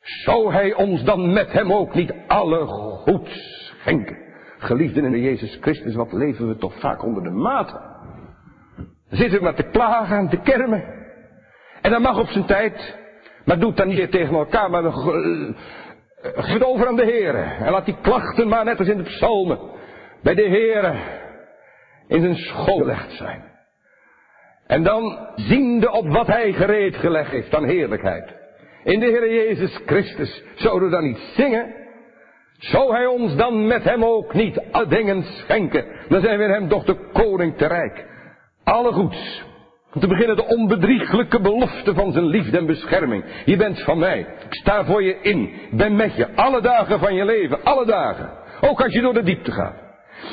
Zou 0.00 0.52
hij 0.52 0.74
ons 0.74 1.04
dan 1.04 1.32
met 1.32 1.52
hem 1.52 1.72
ook 1.72 1.94
niet 1.94 2.12
alle 2.26 2.66
goed 2.66 3.28
schenken? 3.28 4.16
Geliefden 4.58 5.04
in 5.04 5.10
de 5.12 5.20
Jezus 5.20 5.58
Christus, 5.60 5.94
wat 5.94 6.12
leven 6.12 6.48
we 6.48 6.56
toch 6.56 6.80
vaak 6.80 7.02
onder 7.02 7.22
de. 7.22 7.30
Dan 7.30 9.18
zitten 9.18 9.38
we 9.38 9.44
maar 9.44 9.54
te 9.54 9.70
klagen 9.70 10.16
en 10.16 10.28
te 10.28 10.36
kermen. 10.36 11.01
En 11.82 11.90
dat 11.90 12.00
mag 12.00 12.18
op 12.18 12.28
zijn 12.28 12.46
tijd. 12.46 13.00
Maar 13.44 13.58
doe 13.58 13.68
het 13.68 13.76
dan 13.76 13.88
niet 13.88 14.10
tegen 14.10 14.34
elkaar, 14.34 14.70
maar 14.70 14.92
geef 16.22 16.52
het 16.52 16.64
over 16.64 16.86
aan 16.86 16.96
de 16.96 17.04
Heer. 17.04 17.34
En 17.34 17.70
laat 17.70 17.84
die 17.84 18.00
klachten 18.02 18.48
maar 18.48 18.64
net 18.64 18.78
als 18.78 18.88
in 18.88 18.96
de 18.96 19.02
psalmen 19.02 19.58
bij 20.22 20.34
de 20.34 20.48
Heer 20.48 20.94
in 22.08 22.20
zijn 22.20 22.36
school 22.36 22.78
gelegd 22.78 23.12
zijn. 23.12 23.50
En 24.66 24.82
dan 24.82 25.28
ziende 25.34 25.90
op 25.90 26.08
wat 26.08 26.26
hij 26.26 26.52
gereed 26.52 26.96
gelegd 26.96 27.30
heeft 27.30 27.50
dan 27.50 27.64
heerlijkheid. 27.64 28.34
In 28.84 29.00
de 29.00 29.06
Heer 29.06 29.32
Jezus 29.32 29.80
Christus 29.86 30.42
zouden 30.54 30.88
we 30.88 30.94
dan 30.94 31.04
niet 31.04 31.32
zingen. 31.36 31.74
Zou 32.58 32.94
hij 32.94 33.06
ons 33.06 33.36
dan 33.36 33.66
met 33.66 33.84
hem 33.84 34.04
ook 34.04 34.34
niet 34.34 34.60
dingen 34.88 35.22
schenken? 35.22 35.84
Dan 36.08 36.20
zijn 36.20 36.38
we 36.38 36.44
hem 36.44 36.68
toch 36.68 36.84
de 36.84 37.10
koning 37.12 37.56
te 37.56 37.66
rijk. 37.66 38.06
Alle 38.64 38.92
goeds 38.92 39.44
te 40.00 40.06
beginnen 40.06 40.36
de 40.36 40.46
onbedrieglijke 40.46 41.40
belofte 41.40 41.94
van 41.94 42.12
zijn 42.12 42.26
liefde 42.26 42.58
en 42.58 42.66
bescherming. 42.66 43.24
Je 43.44 43.56
bent 43.56 43.82
van 43.82 43.98
mij. 43.98 44.18
Ik 44.18 44.54
sta 44.54 44.84
voor 44.84 45.02
je 45.02 45.16
in. 45.22 45.42
Ik 45.42 45.76
ben 45.76 45.96
met 45.96 46.16
je. 46.16 46.34
Alle 46.34 46.60
dagen 46.60 46.98
van 46.98 47.14
je 47.14 47.24
leven. 47.24 47.64
Alle 47.64 47.86
dagen. 47.86 48.30
Ook 48.60 48.82
als 48.82 48.92
je 48.92 49.00
door 49.00 49.14
de 49.14 49.22
diepte 49.22 49.52
gaat. 49.52 49.82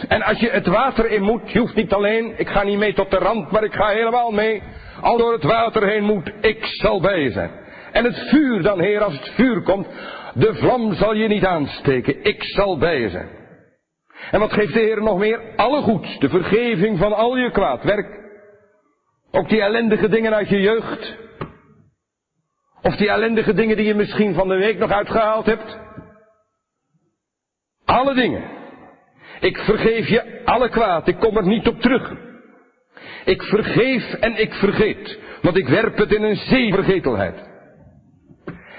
En 0.07 0.21
als 0.21 0.39
je 0.39 0.49
het 0.49 0.67
water 0.67 1.11
in 1.11 1.21
moet, 1.21 1.51
je 1.51 1.59
hoeft 1.59 1.75
niet 1.75 1.93
alleen, 1.93 2.33
ik 2.37 2.49
ga 2.49 2.63
niet 2.63 2.77
mee 2.77 2.93
tot 2.93 3.11
de 3.11 3.17
rand, 3.17 3.51
maar 3.51 3.63
ik 3.63 3.73
ga 3.73 3.87
helemaal 3.87 4.31
mee. 4.31 4.63
Al 5.01 5.17
door 5.17 5.33
het 5.33 5.43
water 5.43 5.87
heen 5.87 6.03
moet, 6.03 6.31
ik 6.41 6.65
zal 6.65 7.01
bij 7.01 7.19
je 7.19 7.31
zijn. 7.31 7.51
En 7.91 8.03
het 8.03 8.19
vuur 8.29 8.61
dan, 8.61 8.79
Heer, 8.79 9.03
als 9.03 9.13
het 9.13 9.29
vuur 9.29 9.61
komt, 9.61 9.87
de 10.33 10.55
vlam 10.55 10.93
zal 10.93 11.13
je 11.13 11.27
niet 11.27 11.45
aansteken. 11.45 12.23
Ik 12.23 12.43
zal 12.43 12.77
bij 12.77 12.99
je 12.99 13.09
zijn. 13.09 13.29
En 14.31 14.39
wat 14.39 14.53
geeft 14.53 14.73
de 14.73 14.79
Heer 14.79 15.01
nog 15.01 15.17
meer? 15.17 15.41
Alle 15.55 15.81
goed, 15.81 16.19
de 16.19 16.29
vergeving 16.29 16.97
van 16.97 17.13
al 17.13 17.37
je 17.37 17.51
kwaad 17.51 17.83
werk. 17.83 18.28
Ook 19.31 19.49
die 19.49 19.61
ellendige 19.61 20.09
dingen 20.09 20.33
uit 20.33 20.49
je 20.49 20.61
jeugd. 20.61 21.17
Of 22.81 22.95
die 22.95 23.09
ellendige 23.09 23.53
dingen 23.53 23.77
die 23.77 23.85
je 23.85 23.95
misschien 23.95 24.33
van 24.33 24.47
de 24.47 24.55
week 24.55 24.77
nog 24.77 24.91
uitgehaald 24.91 25.45
hebt. 25.45 25.79
Alle 27.85 28.13
dingen. 28.13 28.43
Ik 29.39 29.57
vergeef 29.57 30.07
je 30.07 30.41
alle 30.45 30.69
kwaad. 30.69 31.07
Ik 31.07 31.19
kom 31.19 31.37
er 31.37 31.47
niet 31.47 31.67
op 31.67 31.81
terug. 31.81 32.13
Ik 33.25 33.41
vergeef 33.41 34.13
en 34.13 34.41
ik 34.41 34.53
vergeet. 34.53 35.19
Want 35.41 35.57
ik 35.57 35.67
werp 35.67 35.97
het 35.97 36.11
in 36.11 36.23
een 36.23 36.35
zee 36.35 36.73
vergetelheid. 36.73 37.47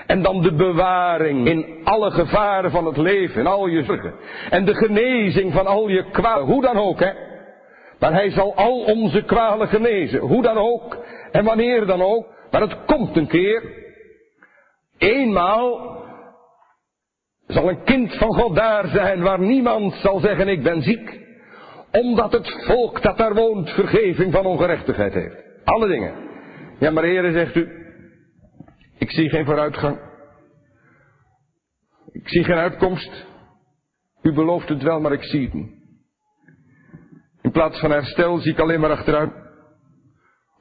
En 0.06 0.22
dan 0.22 0.42
de 0.42 0.54
bewaring 0.54 1.46
in 1.48 1.80
alle 1.84 2.10
gevaren 2.10 2.70
van 2.70 2.86
het 2.86 2.96
leven, 2.96 3.40
in 3.40 3.46
al 3.46 3.66
je 3.66 3.84
zorgen. 3.84 4.14
En 4.50 4.64
de 4.64 4.74
genezing 4.74 5.52
van 5.52 5.66
al 5.66 5.88
je 5.88 6.10
kwaad. 6.10 6.40
Hoe 6.40 6.62
dan 6.62 6.76
ook, 6.76 7.00
hè. 7.00 7.29
Maar 8.00 8.12
hij 8.12 8.30
zal 8.30 8.54
al 8.54 8.84
onze 8.84 9.22
kwalen 9.22 9.68
genezen. 9.68 10.20
Hoe 10.20 10.42
dan 10.42 10.56
ook. 10.56 11.04
En 11.32 11.44
wanneer 11.44 11.86
dan 11.86 12.02
ook. 12.02 12.26
Maar 12.50 12.60
het 12.60 12.84
komt 12.84 13.16
een 13.16 13.26
keer. 13.26 13.62
Eenmaal 14.98 15.98
zal 17.46 17.68
een 17.68 17.84
kind 17.84 18.14
van 18.14 18.34
God 18.34 18.56
daar 18.56 18.86
zijn 18.86 19.22
waar 19.22 19.40
niemand 19.40 19.94
zal 19.94 20.20
zeggen 20.20 20.48
ik 20.48 20.62
ben 20.62 20.82
ziek. 20.82 21.20
Omdat 21.92 22.32
het 22.32 22.64
volk 22.66 23.02
dat 23.02 23.18
daar 23.18 23.34
woont 23.34 23.70
vergeving 23.70 24.32
van 24.32 24.46
ongerechtigheid 24.46 25.14
heeft. 25.14 25.36
Alle 25.64 25.88
dingen. 25.88 26.14
Ja 26.78 26.90
maar 26.90 27.04
heren 27.04 27.32
zegt 27.32 27.54
u. 27.54 27.68
Ik 28.98 29.10
zie 29.10 29.28
geen 29.28 29.44
vooruitgang. 29.44 29.98
Ik 32.12 32.28
zie 32.28 32.44
geen 32.44 32.56
uitkomst. 32.56 33.26
U 34.22 34.32
belooft 34.32 34.68
het 34.68 34.82
wel, 34.82 35.00
maar 35.00 35.12
ik 35.12 35.24
zie 35.24 35.44
het 35.44 35.54
niet. 35.54 35.79
In 37.42 37.50
plaats 37.50 37.80
van 37.80 37.90
herstel 37.90 38.38
zie 38.38 38.52
ik 38.52 38.58
alleen 38.58 38.80
maar 38.80 38.90
achteruit. 38.90 39.32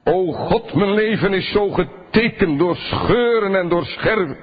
O 0.04 0.32
God, 0.32 0.74
mijn 0.74 0.94
leven 0.94 1.32
is 1.32 1.52
zo 1.52 1.68
getekend 1.70 2.58
door 2.58 2.76
scheuren 2.76 3.54
en 3.54 3.68
door 3.68 3.84
scherven. 3.84 4.36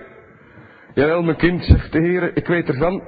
Jawel, 0.93 1.21
mijn 1.21 1.38
kind, 1.38 1.63
zegt 1.63 1.91
de 1.91 2.00
Heer, 2.00 2.38
ik 2.38 2.47
weet 2.47 2.67
ervan. 2.67 3.02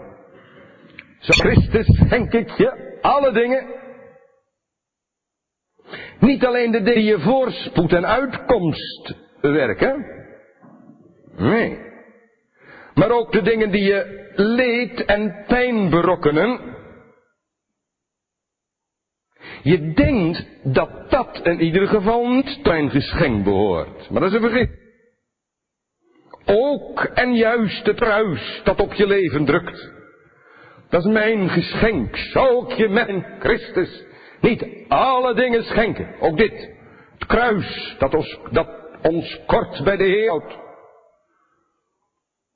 Christus 1.20 1.86
schenk 1.86 2.34
ik 2.34 2.50
je 2.50 2.98
alle 3.02 3.32
dingen. 3.32 3.78
Niet 6.20 6.46
alleen 6.46 6.72
de 6.72 6.82
dingen 6.82 7.02
die 7.02 7.12
je 7.12 7.20
voorspoed 7.20 7.94
en 7.94 8.08
uitkomst 8.08 9.16
werken. 9.42 10.06
Nee. 11.38 11.80
Maar 12.94 13.12
ook 13.12 13.32
de 13.32 13.42
dingen 13.42 13.72
die 13.72 13.84
je 13.84 14.32
leed 14.36 15.06
en 15.06 15.44
pijn 15.48 15.90
berokkenen. 15.90 16.69
Je 19.62 19.94
denkt 19.94 20.46
dat 20.64 21.10
dat 21.10 21.40
in 21.44 21.62
ieder 21.62 21.88
geval 21.88 22.28
niet 22.28 22.64
tot 22.64 22.74
een 22.74 22.90
geschenk 22.90 23.44
behoort. 23.44 24.10
Maar 24.10 24.22
dat 24.22 24.30
is 24.30 24.36
een 24.36 24.50
vergif. 24.50 24.70
Ook 26.46 27.04
en 27.04 27.36
juist 27.36 27.86
het 27.86 27.96
kruis 27.96 28.62
dat 28.64 28.82
op 28.82 28.94
je 28.94 29.08
leven 29.08 29.46
drukt. 29.46 29.92
Dat 30.90 31.06
is 31.06 31.12
mijn 31.12 31.50
geschenk. 31.50 32.18
Zou 32.18 32.72
ik 32.72 32.78
je 32.78 32.90
met 32.90 33.26
Christus 33.40 34.04
niet 34.42 34.66
alle 34.88 35.34
dingen 35.34 35.64
schenken. 35.64 36.16
Ook 36.20 36.38
dit. 36.38 36.70
Het 37.14 37.28
kruis 37.28 37.96
dat 38.00 38.14
ons, 38.14 38.40
dat 38.52 38.70
ons 39.02 39.40
kort 39.46 39.84
bij 39.84 39.98
de 39.98 40.04
Heer 40.04 40.30
houdt. 40.30 40.58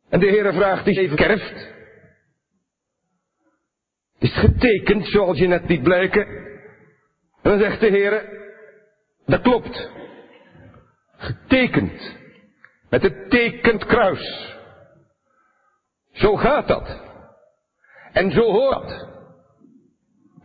En 0.10 0.20
de 0.20 0.28
Heer 0.28 0.54
vraagt 0.54 0.86
die 0.86 1.00
even 1.00 1.18
kerft. 1.18 1.72
Is 4.20 4.34
getekend 4.34 5.08
zoals 5.08 5.38
je 5.38 5.48
net 5.48 5.68
niet 5.68 5.84
blijken. 5.84 6.52
En 7.44 7.50
dan 7.50 7.60
zegt 7.60 7.80
de 7.80 7.88
Heer, 7.88 8.42
dat 9.26 9.42
klopt. 9.42 9.90
Getekend. 11.18 12.18
Met 12.90 13.02
het 13.02 13.30
tekend 13.30 13.86
kruis. 13.86 14.56
Zo 16.12 16.36
gaat 16.36 16.68
dat. 16.68 17.02
En 18.14 18.32
zo 18.32 18.42
hoort 18.42 18.90
dat. 18.90 19.08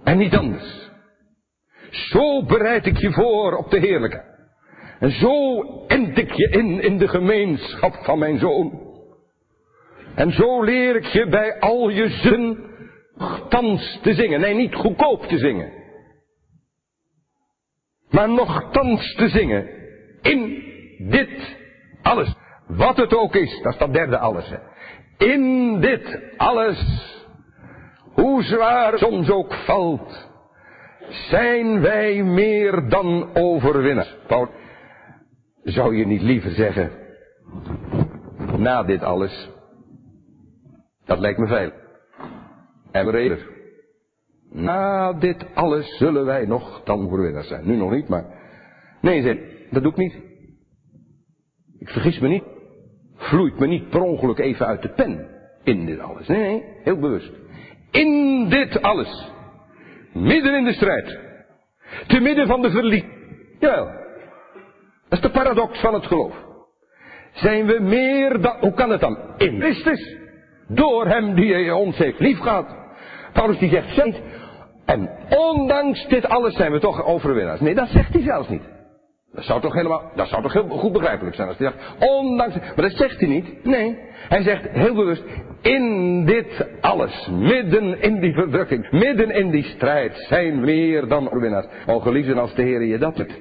En 0.05 0.19
niet 0.19 0.37
anders. 0.37 0.91
Zo 1.91 2.45
bereid 2.45 2.87
ik 2.87 2.97
je 2.97 3.13
voor 3.13 3.57
op 3.57 3.71
de 3.71 3.79
heerlijke. 3.79 4.37
En 5.01 5.11
zo 5.11 5.63
ent 5.87 6.19
ik 6.19 6.33
je 6.33 6.49
in 6.49 6.81
in 6.81 6.99
de 6.99 7.09
gemeenschap 7.09 7.95
van 7.95 8.19
mijn 8.19 8.39
zoon. 8.39 8.87
En 10.15 10.33
zo 10.33 10.63
leer 10.63 10.97
ik 10.97 11.05
je 11.05 11.29
bij 11.29 11.61
al 11.61 11.89
je 11.89 12.09
zin 12.09 12.67
thans 13.49 13.99
te 14.03 14.15
zingen. 14.15 14.41
Nee, 14.41 14.55
niet 14.55 14.75
goedkoop 14.75 15.23
te 15.27 15.39
zingen. 15.39 15.78
Maar 18.11 18.29
nogthans 18.29 19.15
te 19.15 19.29
zingen. 19.29 19.69
In 20.23 20.63
dit 20.99 21.57
alles. 22.03 22.35
Wat 22.67 22.97
het 22.97 23.15
ook 23.15 23.35
is, 23.35 23.61
dat 23.63 23.73
is 23.73 23.79
dat 23.79 23.93
derde 23.93 24.19
alles. 24.19 24.49
Hè. 24.49 24.57
In 25.33 25.81
dit 25.81 26.21
alles, 26.37 26.79
hoe 28.13 28.43
zwaar 28.43 28.99
soms 28.99 29.31
ook 29.31 29.55
valt, 29.55 30.29
zijn 31.09 31.81
wij 31.81 32.23
meer 32.23 32.89
dan 32.89 33.31
overwinnaars. 33.35 34.17
Paul, 34.27 34.49
zou 35.63 35.97
je 35.97 36.07
niet 36.07 36.23
liever 36.23 36.51
zeggen, 36.51 36.91
na 38.57 38.83
dit 38.83 39.03
alles, 39.03 39.51
dat 41.05 41.19
lijkt 41.19 41.39
me 41.39 41.47
veel. 41.47 41.71
En 42.93 43.11
reden. 43.11 43.58
Na 44.61 45.13
dit 45.13 45.47
alles 45.55 45.97
zullen 45.97 46.25
wij 46.25 46.47
nog 46.47 46.83
dan 46.85 47.05
overwinnaars 47.05 47.49
zijn. 47.49 47.67
Nu 47.67 47.77
nog 47.77 47.91
niet, 47.91 48.09
maar... 48.09 48.25
Nee, 49.01 49.41
dat 49.71 49.83
doe 49.83 49.93
ik 49.93 49.99
niet. 49.99 50.15
Ik 51.79 51.89
vergis 51.89 52.19
me 52.19 52.29
niet 52.29 52.45
vloeit 53.19 53.59
me 53.59 53.67
niet 53.67 53.89
per 53.89 54.01
ongeluk 54.01 54.39
even 54.39 54.67
uit 54.67 54.83
de 54.83 54.89
pen 54.89 55.29
in 55.65 55.87
dit 55.87 55.99
alles. 55.99 56.27
Nee, 56.27 56.41
nee, 56.41 56.65
heel 56.83 56.99
bewust. 56.99 57.33
In 57.91 58.47
dit 58.49 58.83
alles. 58.83 59.31
Midden 60.13 60.55
in 60.55 60.65
de 60.65 60.73
strijd. 60.73 61.19
Te 62.07 62.21
midden 62.21 62.47
van 62.47 62.63
de 62.63 62.71
verlies. 62.71 63.05
Jawel. 63.61 63.85
Dat 65.09 65.19
is 65.19 65.21
de 65.21 65.31
paradox 65.31 65.81
van 65.81 65.95
het 65.95 66.07
geloof. 66.07 66.47
Zijn 67.33 67.67
we 67.67 67.79
meer 67.81 68.41
dan, 68.41 68.57
hoe 68.61 68.73
kan 68.73 68.91
het 68.91 69.01
dan? 69.01 69.19
In 69.37 69.61
Christus. 69.61 70.17
Door 70.69 71.07
hem 71.07 71.35
die 71.35 71.75
ons 71.75 71.97
heeft 71.97 72.21
liefgehad. 72.21 72.77
Paulus 73.33 73.59
die 73.59 73.71
zegt, 73.71 73.95
en 74.89 75.11
ondanks 75.39 76.07
dit 76.07 76.29
alles 76.29 76.55
zijn 76.55 76.73
we 76.73 76.79
toch 76.79 77.05
overwinnaars. 77.05 77.61
Nee, 77.61 77.75
dat 77.75 77.89
zegt 77.89 78.13
hij 78.13 78.23
zelfs 78.23 78.49
niet. 78.49 78.63
Dat 79.33 79.45
zou 79.45 79.61
toch 79.61 79.75
helemaal, 79.75 80.11
dat 80.15 80.29
zou 80.29 80.43
toch 80.43 80.53
heel 80.53 80.69
goed 80.69 80.93
begrijpelijk 80.93 81.37
zijn 81.37 81.49
als 81.49 81.59
hij 81.59 81.71
zegt, 81.71 82.11
ondanks, 82.11 82.55
maar 82.55 82.89
dat 82.89 82.97
zegt 82.97 83.21
hij 83.21 83.29
niet. 83.29 83.65
Nee, 83.65 83.99
hij 84.29 84.43
zegt 84.43 84.69
heel 84.69 84.95
bewust, 84.95 85.23
in 85.63 86.25
dit 86.25 86.67
alles, 86.81 87.29
midden 87.31 88.03
in 88.03 88.21
die 88.21 88.33
verdrukking, 88.33 88.91
midden 88.91 89.31
in 89.31 89.51
die 89.51 89.63
strijd, 89.63 90.27
zijn 90.29 90.61
meer 90.61 91.09
dan 91.09 91.27
overwinnaars. 91.27 91.67
O 91.87 92.01
geliefden, 92.01 92.39
als 92.39 92.55
de 92.55 92.63
Heer 92.63 92.83
je 92.83 92.99
dat 92.99 93.17
doet. 93.17 93.41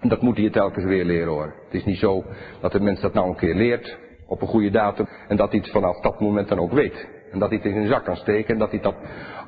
Dat 0.00 0.22
moet 0.22 0.34
hij 0.34 0.44
je 0.44 0.50
telkens 0.50 0.84
weer 0.84 1.04
leren 1.04 1.32
hoor. 1.32 1.54
Het 1.64 1.74
is 1.74 1.84
niet 1.84 1.98
zo 1.98 2.24
dat 2.60 2.72
de 2.72 2.80
mens 2.80 3.00
dat 3.00 3.14
nou 3.14 3.28
een 3.28 3.36
keer 3.36 3.54
leert, 3.54 3.98
op 4.26 4.42
een 4.42 4.48
goede 4.48 4.70
datum, 4.70 5.08
en 5.28 5.36
dat 5.36 5.50
hij 5.50 5.60
het 5.60 5.70
vanaf 5.70 6.00
dat 6.00 6.20
moment 6.20 6.48
dan 6.48 6.58
ook 6.58 6.72
weet. 6.72 7.08
En 7.32 7.38
dat 7.38 7.48
hij 7.48 7.58
het 7.58 7.66
in 7.66 7.72
zijn 7.72 7.86
zak 7.86 8.04
kan 8.04 8.16
steken 8.16 8.52
en 8.52 8.58
dat 8.58 8.70
hij 8.70 8.80
dat 8.80 8.94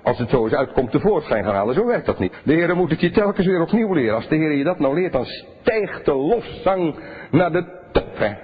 als 0.02 0.18
het 0.18 0.30
zo 0.30 0.44
eens 0.44 0.54
uitkomt, 0.54 0.90
tevoorschijn 0.90 1.44
gaan 1.44 1.54
halen. 1.54 1.74
Zo 1.74 1.86
werkt 1.86 2.06
dat 2.06 2.18
niet. 2.18 2.32
De 2.44 2.52
Heer 2.52 2.76
moet 2.76 2.90
het 2.90 3.00
je 3.00 3.10
telkens 3.10 3.46
weer 3.46 3.60
opnieuw 3.60 3.92
leren. 3.92 4.14
Als 4.14 4.28
de 4.28 4.36
Heer 4.36 4.52
je 4.52 4.64
dat 4.64 4.78
nou 4.78 4.94
leert, 4.94 5.12
dan 5.12 5.24
stijgt 5.24 6.04
de 6.04 6.14
lofzang 6.14 6.98
naar 7.30 7.52
de 7.52 7.64
top. 7.92 8.18
Hè. 8.18 8.34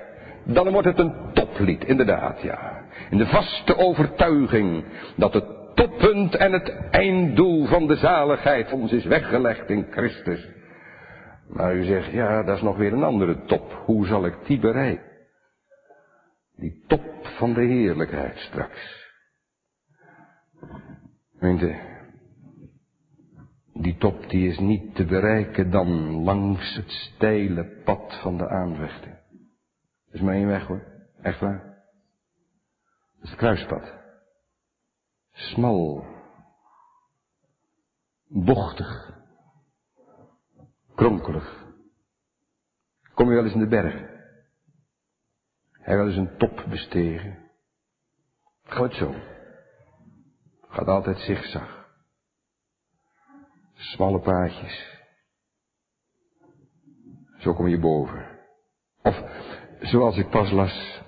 Dan 0.45 0.71
wordt 0.71 0.87
het 0.87 0.99
een 0.99 1.15
toplied, 1.33 1.85
inderdaad, 1.85 2.43
ja. 2.43 2.83
In 3.11 3.19
de 3.19 3.27
vaste 3.27 3.77
overtuiging 3.77 4.85
dat 5.17 5.35
het 5.35 5.45
toppunt 5.75 6.37
en 6.37 6.53
het 6.53 6.89
einddoel 6.91 7.67
van 7.67 7.87
de 7.87 7.97
zaligheid 7.97 8.73
ons 8.73 8.93
is 8.93 9.05
weggelegd 9.05 9.71
in 9.71 9.87
Christus. 9.91 10.49
Maar 11.49 11.75
u 11.75 11.85
zegt, 11.85 12.13
ja, 12.13 12.43
dat 12.43 12.57
is 12.57 12.63
nog 12.63 12.77
weer 12.77 12.93
een 12.93 13.05
andere 13.05 13.45
top. 13.45 13.83
Hoe 13.85 14.07
zal 14.07 14.27
ik 14.27 14.35
die 14.47 14.59
bereiken? 14.59 15.09
Die 16.57 16.85
top 16.87 17.05
van 17.23 17.53
de 17.53 17.65
heerlijkheid 17.65 18.39
straks. 18.39 19.00
Gemeente, 21.41 21.73
die 23.73 23.97
top 23.97 24.29
die 24.31 24.49
is 24.49 24.59
niet 24.59 24.95
te 24.95 25.05
bereiken 25.05 25.71
dan 25.71 25.89
langs 26.25 26.75
het 26.75 26.91
steile 26.91 27.83
pad 27.85 28.21
van 28.23 28.37
de 28.37 28.49
aanvechting. 28.49 29.15
Dat 30.05 30.15
is 30.15 30.21
maar 30.21 30.35
één 30.35 30.47
weg 30.47 30.67
hoor, 30.67 30.85
echt 31.23 31.41
waar. 31.41 31.59
Dat 33.15 33.23
is 33.23 33.31
het 33.31 33.39
kruispad. 33.39 33.95
Smal. 35.33 36.05
Bochtig. 38.29 39.19
Kronkelig. 40.95 41.65
Kom 43.15 43.29
je 43.29 43.35
wel 43.35 43.45
eens 43.45 43.55
in 43.55 43.61
de 43.61 43.69
berg? 43.69 43.95
Hij 45.73 45.97
wel 45.97 46.07
eens 46.07 46.17
een 46.17 46.37
top 46.37 46.65
bestegen? 46.69 47.51
Gaat 48.63 48.95
zo. 48.95 49.39
Gaat 50.71 50.87
altijd 50.87 51.19
zigzag. 51.19 51.89
Smalle 53.75 54.21
paadjes. 54.21 54.99
Zo 57.39 57.55
kom 57.55 57.69
je 57.69 57.79
boven. 57.79 58.39
Of, 59.03 59.23
zoals 59.81 60.17
ik 60.17 60.31
pas 60.31 60.51
las. 60.51 61.03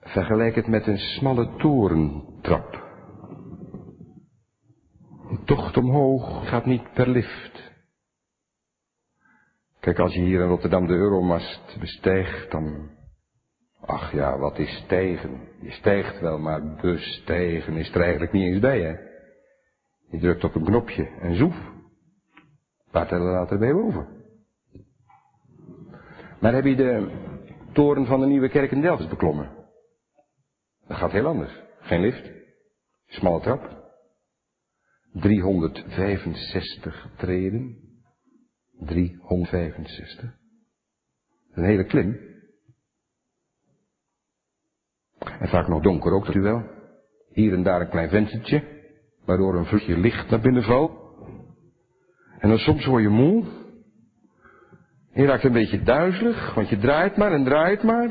Vergelijk 0.00 0.54
het 0.54 0.66
met 0.66 0.86
een 0.86 0.98
smalle 0.98 1.56
torentrap. 1.56 2.82
Een 5.30 5.44
tocht 5.44 5.76
omhoog 5.76 6.48
gaat 6.48 6.66
niet 6.66 6.92
per 6.92 7.08
lift. 7.08 7.72
Kijk, 9.80 9.98
als 9.98 10.14
je 10.14 10.20
hier 10.20 10.40
in 10.40 10.48
Rotterdam 10.48 10.86
de 10.86 10.92
Euromast 10.92 11.76
bestijgt, 11.80 12.50
dan 12.50 12.90
Ach 13.86 14.12
ja, 14.12 14.38
wat 14.38 14.58
is 14.58 14.76
stijgen? 14.84 15.48
Je 15.60 15.70
stijgt 15.70 16.20
wel, 16.20 16.38
maar 16.38 16.76
bestijgen 16.76 17.76
is 17.76 17.94
er 17.94 18.00
eigenlijk 18.00 18.32
niet 18.32 18.52
eens 18.52 18.60
bij, 18.60 18.80
hè? 18.80 18.96
Je 20.10 20.18
drukt 20.18 20.44
op 20.44 20.54
een 20.54 20.64
knopje 20.64 21.06
en 21.06 21.36
zoef. 21.36 21.54
Een 21.54 22.90
paar 22.90 23.08
tellen 23.08 23.32
later 23.32 23.58
ben 23.58 23.68
je 23.68 23.74
boven. 23.74 24.22
Maar 26.40 26.54
heb 26.54 26.64
je 26.64 26.76
de 26.76 27.10
toren 27.72 28.06
van 28.06 28.20
de 28.20 28.26
Nieuwe 28.26 28.48
Kerk 28.48 28.70
in 28.70 28.80
Delft 28.80 29.08
beklommen? 29.08 29.50
Dat 30.86 30.96
gaat 30.96 31.12
heel 31.12 31.26
anders. 31.26 31.62
Geen 31.80 32.00
lift. 32.00 32.30
Smalle 33.06 33.40
trap. 33.40 33.82
365 35.12 37.08
treden. 37.16 37.78
365. 38.78 40.34
Een 41.52 41.64
hele 41.64 41.84
klim. 41.84 42.33
En 45.40 45.48
vaak 45.48 45.68
nog 45.68 45.82
donker 45.82 46.12
ook, 46.12 46.26
dat 46.26 46.34
u 46.34 46.40
wel. 46.40 46.62
Hier 47.32 47.52
en 47.52 47.62
daar 47.62 47.80
een 47.80 47.88
klein 47.88 48.08
venstertje, 48.08 48.62
waardoor 49.24 49.54
een 49.54 49.66
vluchtje 49.66 49.98
licht 49.98 50.30
naar 50.30 50.40
binnen 50.40 50.62
valt. 50.62 50.92
En 52.38 52.48
dan 52.48 52.58
soms 52.58 52.86
word 52.86 53.02
je 53.02 53.08
moe. 53.08 53.44
Je 55.12 55.24
raakt 55.24 55.44
een 55.44 55.52
beetje 55.52 55.82
duizelig, 55.82 56.54
want 56.54 56.68
je 56.68 56.78
draait 56.78 57.16
maar 57.16 57.32
en 57.32 57.44
draait 57.44 57.82
maar. 57.82 58.10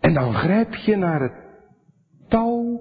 En 0.00 0.14
dan 0.14 0.34
grijp 0.34 0.74
je 0.74 0.96
naar 0.96 1.20
het 1.20 1.44
touw 2.28 2.80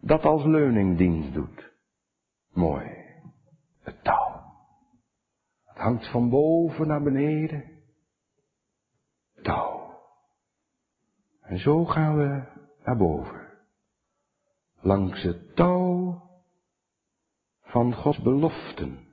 dat 0.00 0.24
als 0.24 0.44
leuning 0.44 0.96
dienst 0.96 1.34
doet. 1.34 1.72
Mooi. 2.52 2.86
Het 3.82 4.04
touw. 4.04 4.42
Het 5.64 5.78
hangt 5.78 6.10
van 6.10 6.28
boven 6.28 6.86
naar 6.86 7.02
beneden. 7.02 7.64
Touw. 9.42 9.79
En 11.50 11.58
zo 11.58 11.84
gaan 11.84 12.16
we 12.16 12.42
naar 12.84 12.96
boven. 12.96 13.48
Langs 14.80 15.22
het 15.22 15.56
touw 15.56 16.22
van 17.62 17.94
Gods 17.94 18.18
beloften. 18.18 19.08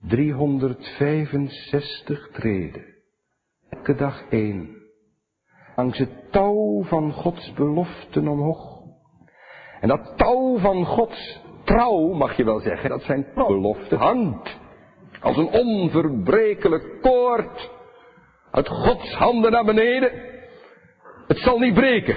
365 0.00 2.28
treden. 2.32 2.84
Elke 3.68 3.94
dag 3.94 4.22
één. 4.30 4.76
Langs 5.76 5.98
het 5.98 6.32
touw 6.32 6.82
van 6.82 7.12
Gods 7.12 7.52
beloften 7.52 8.28
omhoog. 8.28 8.82
En 9.80 9.88
dat 9.88 10.12
touw 10.16 10.58
van 10.58 10.84
Gods 10.84 11.40
trouw, 11.64 12.12
mag 12.12 12.36
je 12.36 12.44
wel 12.44 12.60
zeggen, 12.60 12.90
dat 12.90 13.02
zijn 13.02 13.26
beloften, 13.34 13.98
hangt 13.98 14.60
als 15.20 15.36
een 15.36 15.50
onverbrekelijk 15.50 17.00
koord 17.00 17.70
uit 18.50 18.68
Gods 18.68 19.14
handen 19.14 19.50
naar 19.50 19.64
beneden. 19.64 20.31
Het 21.32 21.40
zal 21.40 21.58
niet 21.58 21.74
breken. 21.74 22.16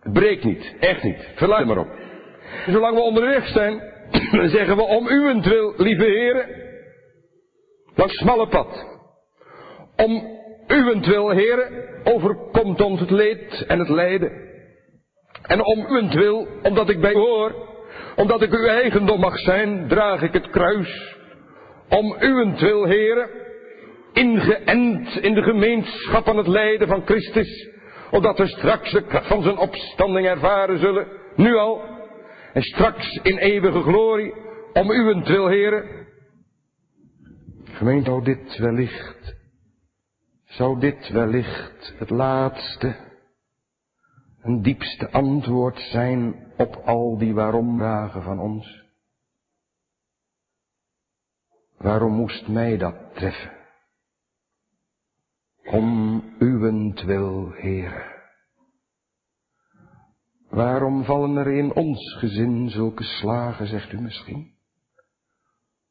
Het 0.00 0.12
breekt 0.12 0.44
niet. 0.44 0.74
Echt 0.80 1.02
niet. 1.02 1.28
Verluid 1.34 1.66
maar 1.66 1.78
op. 1.78 1.88
Zolang 2.66 2.94
we 2.94 3.00
onderweg 3.00 3.46
zijn, 3.46 3.82
zeggen 4.56 4.76
we 4.76 4.82
om 4.82 5.08
uwentwil, 5.08 5.74
lieve 5.76 6.04
heren, 6.04 6.46
dat 7.94 8.10
smalle 8.10 8.48
pad. 8.48 8.86
Om 9.96 10.38
uwentwil, 10.66 11.30
heren, 11.30 11.84
overkomt 12.04 12.80
ons 12.80 13.00
het 13.00 13.10
leed 13.10 13.64
en 13.66 13.78
het 13.78 13.88
lijden. 13.88 14.32
En 15.42 15.64
om 15.64 15.86
uwentwil, 15.86 16.46
omdat 16.62 16.88
ik 16.88 17.00
bij 17.00 17.12
u 17.12 17.16
hoor, 17.16 17.54
omdat 18.16 18.42
ik 18.42 18.52
uw 18.52 18.66
eigendom 18.66 19.20
mag 19.20 19.38
zijn, 19.38 19.88
draag 19.88 20.22
ik 20.22 20.32
het 20.32 20.50
kruis. 20.50 21.16
Om 21.88 22.16
uwentwil, 22.20 22.84
heren, 22.84 23.28
ingeënt 24.12 25.16
in 25.20 25.34
de 25.34 25.42
gemeenschap 25.42 26.24
van 26.24 26.36
het 26.36 26.46
lijden 26.46 26.88
van 26.88 27.02
Christus, 27.04 27.76
opdat 28.10 28.38
we 28.38 28.46
straks 28.46 28.92
de 28.92 29.02
kracht 29.02 29.26
van 29.26 29.42
zijn 29.42 29.58
opstanding 29.58 30.26
ervaren 30.26 30.78
zullen, 30.78 31.06
nu 31.36 31.56
al, 31.56 31.82
en 32.52 32.62
straks 32.62 33.20
in 33.22 33.36
eeuwige 33.38 33.82
glorie, 33.82 34.34
om 34.72 34.90
uwentwil, 34.90 35.48
heren. 35.48 36.06
Gemeente, 37.64 38.10
zou 38.10 38.24
dit 38.24 38.58
wellicht, 38.58 39.36
zou 40.44 40.80
dit 40.80 41.08
wellicht 41.08 41.94
het 41.98 42.10
laatste 42.10 42.96
een 44.42 44.62
diepste 44.62 45.10
antwoord 45.10 45.78
zijn 45.78 46.46
op 46.56 46.76
al 46.76 47.18
die 47.18 47.34
waarom-vragen 47.34 48.22
van 48.22 48.38
ons? 48.38 48.84
Waarom 51.76 52.12
moest 52.12 52.48
mij 52.48 52.76
dat 52.76 53.14
treffen? 53.14 53.57
Om 55.70 56.22
uwentwil, 56.38 57.52
Heere. 57.52 58.16
Waarom 60.48 61.04
vallen 61.04 61.36
er 61.36 61.52
in 61.52 61.74
ons 61.74 62.14
gezin 62.18 62.70
zulke 62.70 63.04
slagen, 63.04 63.66
zegt 63.66 63.92
u 63.92 64.00
misschien? 64.00 64.54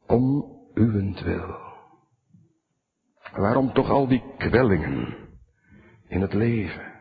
Om 0.07 0.45
uwentwil. 0.73 1.55
Waarom 3.31 3.73
toch 3.73 3.89
al 3.89 4.07
die 4.07 4.23
kwellingen 4.37 5.15
in 6.07 6.21
het 6.21 6.33
leven? 6.33 6.93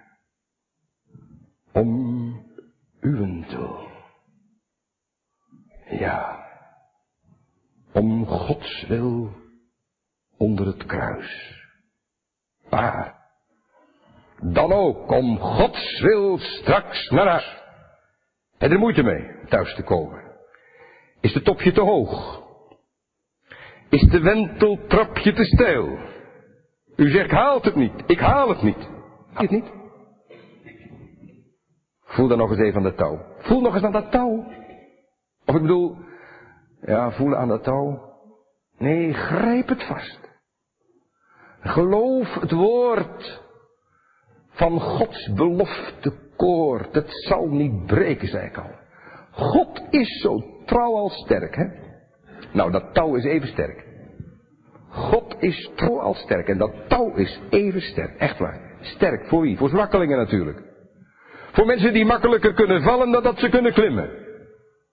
Om 1.73 1.91
uwentwil. 3.01 3.89
Ja, 5.91 6.47
om 7.93 8.27
Gods 8.27 8.87
wil 8.89 9.31
onder 10.37 10.67
het 10.67 10.87
kruis. 10.87 11.56
Maar, 12.71 13.15
dan 14.41 14.73
ook 14.73 15.11
om 15.11 15.39
Gods 15.39 16.01
wil 16.01 16.39
straks 16.39 17.11
naar 17.11 17.27
huis. 17.27 17.65
Heb 18.59 18.71
er 18.71 18.79
moeite 18.79 19.03
mee 19.03 19.31
thuis 19.49 19.75
te 19.75 19.83
komen? 19.83 20.23
Is 21.21 21.33
de 21.33 21.43
topje 21.43 21.73
te 21.73 21.81
hoog? 21.81 22.43
Is 23.89 24.03
de 24.03 24.21
wenteltrapje 24.21 25.33
te 25.33 25.45
steil? 25.45 25.99
U 26.97 27.11
zegt 27.11 27.31
haalt 27.31 27.65
het 27.65 27.75
niet. 27.75 28.03
Ik 28.07 28.19
haal 28.19 28.49
het 28.49 28.63
niet. 28.63 28.89
Haal 29.33 29.43
het 29.43 29.51
niet? 29.51 29.71
Voel 32.05 32.29
dan 32.29 32.39
nog 32.39 32.51
eens 32.51 32.61
even 32.61 32.77
aan 32.77 32.83
de 32.83 32.95
touw. 32.95 33.21
Voel 33.39 33.61
nog 33.61 33.75
eens 33.75 33.85
aan 33.85 33.93
dat 33.93 34.11
touw. 34.11 34.45
Of 35.47 35.55
ik 35.55 35.61
bedoel, 35.61 35.97
ja, 36.81 37.11
voelen 37.11 37.39
aan 37.39 37.49
dat 37.49 37.63
touw. 37.63 38.15
Nee, 38.79 39.13
grijp 39.13 39.69
het 39.69 39.85
vast. 39.85 40.26
Geloof 41.67 42.35
het 42.35 42.51
woord 42.51 43.43
van 44.51 44.81
Gods 44.81 45.33
belofte 45.33 46.13
koord. 46.37 46.95
Het 46.95 47.27
zal 47.29 47.47
niet 47.47 47.87
breken, 47.87 48.29
zei 48.29 48.47
ik 48.47 48.57
al. 48.57 48.71
God 49.31 49.83
is 49.91 50.21
zo 50.21 50.43
trouw 50.65 50.97
als 50.97 51.15
sterk, 51.15 51.57
hè? 51.57 51.65
Nou, 52.53 52.71
dat 52.71 52.95
touw 52.95 53.15
is 53.15 53.25
even 53.25 53.49
sterk. 53.49 53.85
God 54.91 55.37
is 55.39 55.71
trouw 55.75 56.01
als 56.01 56.19
sterk. 56.19 56.49
En 56.49 56.59
dat 56.59 56.73
touw 56.89 57.15
is 57.15 57.41
even 57.51 57.81
sterk. 57.81 58.19
Echt 58.19 58.39
waar. 58.39 58.77
Sterk 58.81 59.29
voor 59.29 59.41
wie? 59.41 59.57
Voor 59.57 59.69
zwakkelingen 59.69 60.19
natuurlijk. 60.19 60.63
Voor 61.53 61.67
mensen 61.67 61.93
die 61.93 62.05
makkelijker 62.05 62.55
kunnen 62.55 62.83
vallen 62.83 63.11
dan 63.11 63.23
dat 63.23 63.39
ze 63.39 63.49
kunnen 63.49 63.73
klimmen. 63.73 64.11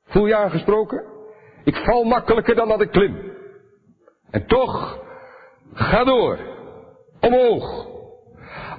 Voel 0.05 0.28
je 0.28 0.36
aangesproken? 0.36 1.03
Ik 1.63 1.76
val 1.76 2.03
makkelijker 2.03 2.55
dan 2.55 2.67
dat 2.67 2.82
ik 2.82 2.91
klim. 2.91 3.32
En 4.32 4.45
toch, 4.45 4.99
ga 5.74 6.03
door. 6.03 6.53
Omhoog. 7.26 7.88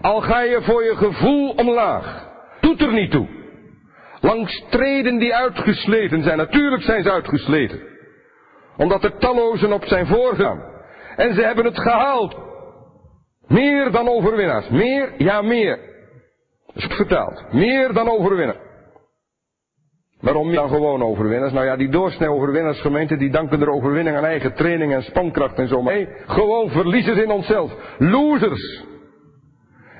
Al 0.00 0.20
ga 0.20 0.40
je 0.40 0.62
voor 0.62 0.84
je 0.84 0.96
gevoel 0.96 1.50
omlaag. 1.50 2.28
Doet 2.60 2.80
er 2.80 2.92
niet 2.92 3.10
toe. 3.10 3.26
Langs 4.20 4.64
treden 4.70 5.18
die 5.18 5.34
uitgesleten 5.34 6.22
zijn. 6.22 6.36
Natuurlijk 6.36 6.82
zijn 6.82 7.02
ze 7.02 7.10
uitgesleten. 7.10 7.80
Omdat 8.76 9.04
er 9.04 9.18
tallozen 9.18 9.72
op 9.72 9.84
zijn 9.84 10.06
voorgaan. 10.06 10.62
En 11.16 11.34
ze 11.34 11.42
hebben 11.42 11.64
het 11.64 11.80
gehaald. 11.80 12.36
Meer 13.46 13.90
dan 13.90 14.08
overwinnaars. 14.08 14.68
Meer, 14.68 15.12
ja 15.18 15.42
meer. 15.42 15.78
Dat 16.66 16.76
is 16.76 16.96
vertaald. 16.96 17.52
Meer 17.52 17.92
dan 17.92 18.08
overwinnaars. 18.08 18.63
Waarom 20.24 20.54
dan 20.54 20.68
gewoon 20.68 21.02
overwinnaars? 21.02 21.52
Nou 21.52 21.66
ja, 21.66 21.76
die 21.76 21.88
doorsnee 21.88 22.30
overwinnaarsgemeenten, 22.30 23.18
die 23.18 23.30
danken 23.30 23.58
de 23.58 23.70
overwinning 23.70 24.16
aan 24.16 24.24
eigen 24.24 24.54
training 24.54 24.92
en 24.92 25.02
spankracht 25.02 25.58
en 25.58 25.68
zo. 25.68 25.82
Maar 25.82 25.94
nee, 25.94 26.08
gewoon 26.26 26.70
verliezers 26.70 27.18
in 27.18 27.30
onszelf. 27.30 27.72
Losers. 27.98 28.84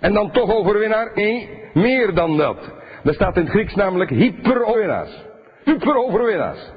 En 0.00 0.12
dan 0.12 0.30
toch 0.30 0.54
overwinnaar? 0.54 1.10
Nee, 1.14 1.48
meer 1.74 2.14
dan 2.14 2.36
dat. 2.36 2.72
Er 3.04 3.14
staat 3.14 3.36
in 3.36 3.42
het 3.42 3.50
Grieks 3.50 3.74
namelijk 3.74 4.10
hyperoverwinnaars. 4.10 5.24
Superoverwinnaars. 5.64 6.72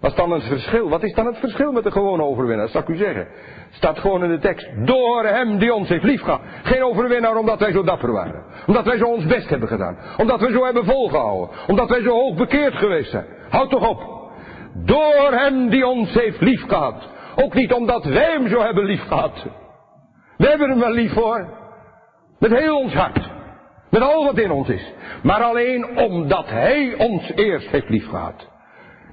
Wat 0.00 0.10
is 0.10 0.16
dan 0.16 0.30
het 0.30 0.42
verschil? 0.42 0.88
Wat 0.88 1.02
is 1.02 1.14
dan 1.14 1.26
het 1.26 1.38
verschil 1.38 1.72
met 1.72 1.84
de 1.84 1.90
gewone 1.90 2.22
overwinnaars, 2.22 2.72
zal 2.72 2.80
ik 2.80 2.88
u 2.88 2.96
zeggen? 2.96 3.28
Staat 3.70 3.98
gewoon 3.98 4.24
in 4.24 4.30
de 4.30 4.38
tekst. 4.38 4.68
Door 4.76 5.24
hem 5.24 5.58
die 5.58 5.74
ons 5.74 5.88
heeft 5.88 6.04
liefgehad. 6.04 6.40
Geen 6.62 6.84
overwinnaar 6.84 7.36
omdat 7.36 7.58
wij 7.58 7.72
zo 7.72 7.82
dapper 7.82 8.12
waren. 8.12 8.44
Omdat 8.66 8.84
wij 8.84 8.96
zo 8.96 9.04
ons 9.04 9.26
best 9.26 9.48
hebben 9.48 9.68
gedaan. 9.68 9.98
Omdat 10.16 10.40
wij 10.40 10.50
zo 10.52 10.64
hebben 10.64 10.84
volgehouden. 10.84 11.56
Omdat 11.66 11.88
wij 11.88 12.02
zo 12.02 12.10
hoog 12.10 12.36
bekeerd 12.36 12.74
geweest 12.74 13.10
zijn. 13.10 13.26
Houd 13.48 13.70
toch 13.70 13.88
op. 13.88 14.30
Door 14.74 15.30
hem 15.30 15.68
die 15.68 15.86
ons 15.86 16.12
heeft 16.12 16.40
liefgehad. 16.40 17.08
Ook 17.36 17.54
niet 17.54 17.72
omdat 17.72 18.04
wij 18.04 18.32
hem 18.32 18.48
zo 18.48 18.60
hebben 18.60 18.84
liefgehad. 18.84 19.46
We 20.36 20.46
hebben 20.46 20.70
hem 20.70 20.78
wel 20.78 20.92
lief 20.92 21.12
hoor. 21.12 21.48
Met 22.38 22.50
heel 22.50 22.78
ons 22.78 22.94
hart. 22.94 23.30
Met 23.90 24.02
al 24.02 24.24
wat 24.24 24.38
in 24.38 24.50
ons 24.50 24.68
is. 24.68 24.92
Maar 25.22 25.42
alleen 25.42 25.98
omdat 25.98 26.48
hij 26.48 26.94
ons 26.98 27.32
eerst 27.34 27.68
heeft 27.70 27.88
liefgehad. 27.88 28.54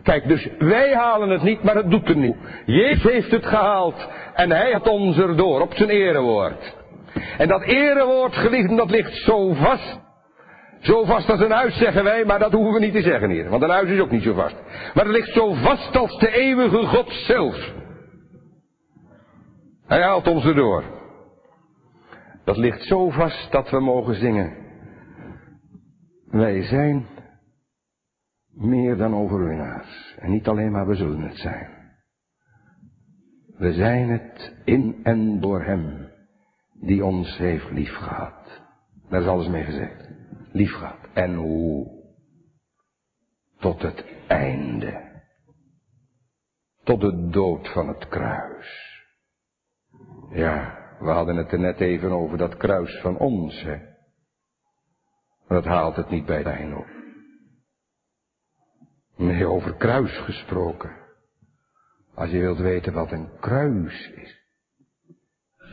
Kijk, 0.04 0.28
dus 0.28 0.50
wij 0.58 0.94
halen 0.96 1.30
het 1.30 1.44
niet, 1.44 1.64
maar 1.64 1.76
het 1.76 1.90
doet 1.90 2.10
er 2.10 2.16
niet. 2.16 2.36
Jezus 2.66 3.04
heeft 3.12 3.32
het 3.32 3.46
gehaald 3.46 4.08
en 4.34 4.52
hij 4.52 4.72
had 4.72 4.88
ons 4.88 5.18
erdoor 5.18 5.62
op 5.62 5.74
zijn 5.74 5.90
erewoord. 5.90 6.76
En 7.38 7.48
dat 7.48 7.64
erewoord, 7.64 8.36
geliefden, 8.36 8.76
dat 8.76 8.90
ligt 8.90 9.14
zo 9.14 9.54
vast. 9.54 10.02
Zo 10.80 11.04
vast 11.04 11.30
als 11.30 11.40
een 11.40 11.52
huis, 11.52 11.78
zeggen 11.78 12.04
wij, 12.04 12.26
maar 12.26 12.40
dat 12.40 12.52
hoeven 12.52 12.74
we 12.74 12.80
niet 12.80 12.94
te 12.94 13.02
zeggen 13.02 13.30
hier. 13.30 13.50
Want 13.50 13.64
een 13.64 13.70
huis 13.70 13.90
is 13.90 14.00
ook 14.00 14.12
niet 14.12 14.24
zo 14.24 14.34
vast. 14.34 14.56
Maar 14.94 15.06
het 15.06 15.14
ligt 15.14 15.34
zo 15.34 15.54
vast 15.54 15.96
als 15.98 16.18
de 16.18 16.32
eeuwige 16.32 16.86
God 16.86 17.12
zelf. 17.12 17.72
Hij 19.88 20.02
haalt 20.02 20.28
ons 20.28 20.46
erdoor. 20.46 20.84
Dat 22.46 22.58
ligt 22.58 22.82
zo 22.82 23.10
vast 23.10 23.52
dat 23.52 23.70
we 23.70 23.80
mogen 23.80 24.16
zingen. 24.16 24.54
Wij 26.30 26.64
zijn 26.64 27.08
meer 28.54 28.98
dan 28.98 29.16
overwinnaars. 29.16 30.16
En 30.20 30.32
niet 30.32 30.48
alleen 30.48 30.72
maar 30.72 30.88
we 30.88 30.96
zullen 30.96 31.22
het 31.22 31.38
zijn. 31.38 31.82
We 33.58 33.74
zijn 33.74 34.10
het 34.10 34.56
in 34.64 35.00
en 35.04 35.40
door 35.40 35.64
Hem 35.64 36.12
die 36.74 37.06
ons 37.06 37.38
heeft 37.38 37.72
liefgehad. 37.72 38.62
Daar 39.10 39.22
is 39.22 39.28
alles 39.28 39.48
mee 39.48 39.64
gezegd. 39.64 40.10
Liefgehad. 40.52 41.00
En 41.14 41.36
hoe? 41.36 42.02
Tot 43.60 43.82
het 43.82 44.06
einde. 44.28 45.12
Tot 46.84 47.02
de 47.02 47.28
dood 47.30 47.72
van 47.72 47.88
het 47.88 48.08
kruis. 48.08 49.02
Ja, 50.30 50.78
we 51.00 51.10
hadden 51.10 51.36
het 51.36 51.52
er 51.52 51.60
net 51.60 51.80
even 51.80 52.12
over 52.12 52.38
dat 52.38 52.58
kruis 52.58 53.00
van 53.02 53.18
ons, 53.18 53.62
hè. 53.62 53.78
Maar 55.48 55.62
dat 55.62 55.66
haalt 55.66 55.96
het 55.96 56.10
niet 56.10 56.26
bij 56.26 56.44
einde 56.44 56.76
op. 56.76 57.03
Nee, 59.16 59.46
over 59.46 59.74
kruis 59.76 60.18
gesproken. 60.18 60.92
Als 62.14 62.30
je 62.30 62.40
wilt 62.40 62.60
weten 62.60 62.94
wat 62.94 63.12
een 63.12 63.30
kruis 63.40 64.12
is, 64.16 64.42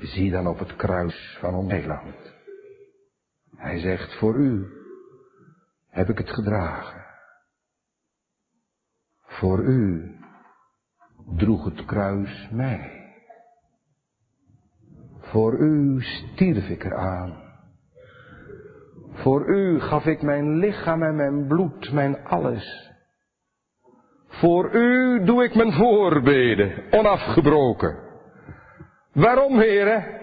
zie 0.01 0.31
dan 0.31 0.47
op 0.47 0.59
het 0.59 0.77
kruis 0.77 1.37
van 1.41 1.55
ons 1.55 1.73
eiland. 1.73 2.35
Hij 3.57 3.79
zegt, 3.79 4.19
voor 4.19 4.37
u 4.37 4.67
heb 5.89 6.09
ik 6.09 6.19
het 6.19 6.31
gedragen. 6.31 7.05
Voor 9.23 9.65
u 9.65 10.15
droeg 11.37 11.65
het 11.65 11.85
kruis 11.85 12.49
mij. 12.51 12.99
Voor 15.19 15.59
u 15.59 16.03
stierf 16.03 16.69
ik 16.69 16.85
eraan. 16.85 17.49
Voor 19.13 19.49
u 19.49 19.81
gaf 19.81 20.05
ik 20.05 20.23
mijn 20.23 20.57
lichaam 20.57 21.03
en 21.03 21.17
mijn 21.17 21.47
bloed, 21.47 21.93
mijn 21.93 22.25
alles. 22.25 22.90
Voor 24.41 24.75
u 24.75 25.25
doe 25.25 25.45
ik 25.45 25.55
mijn 25.55 25.73
voorbeden, 25.73 26.83
onafgebroken. 26.91 27.99
Waarom, 29.13 29.59
heren? 29.59 30.21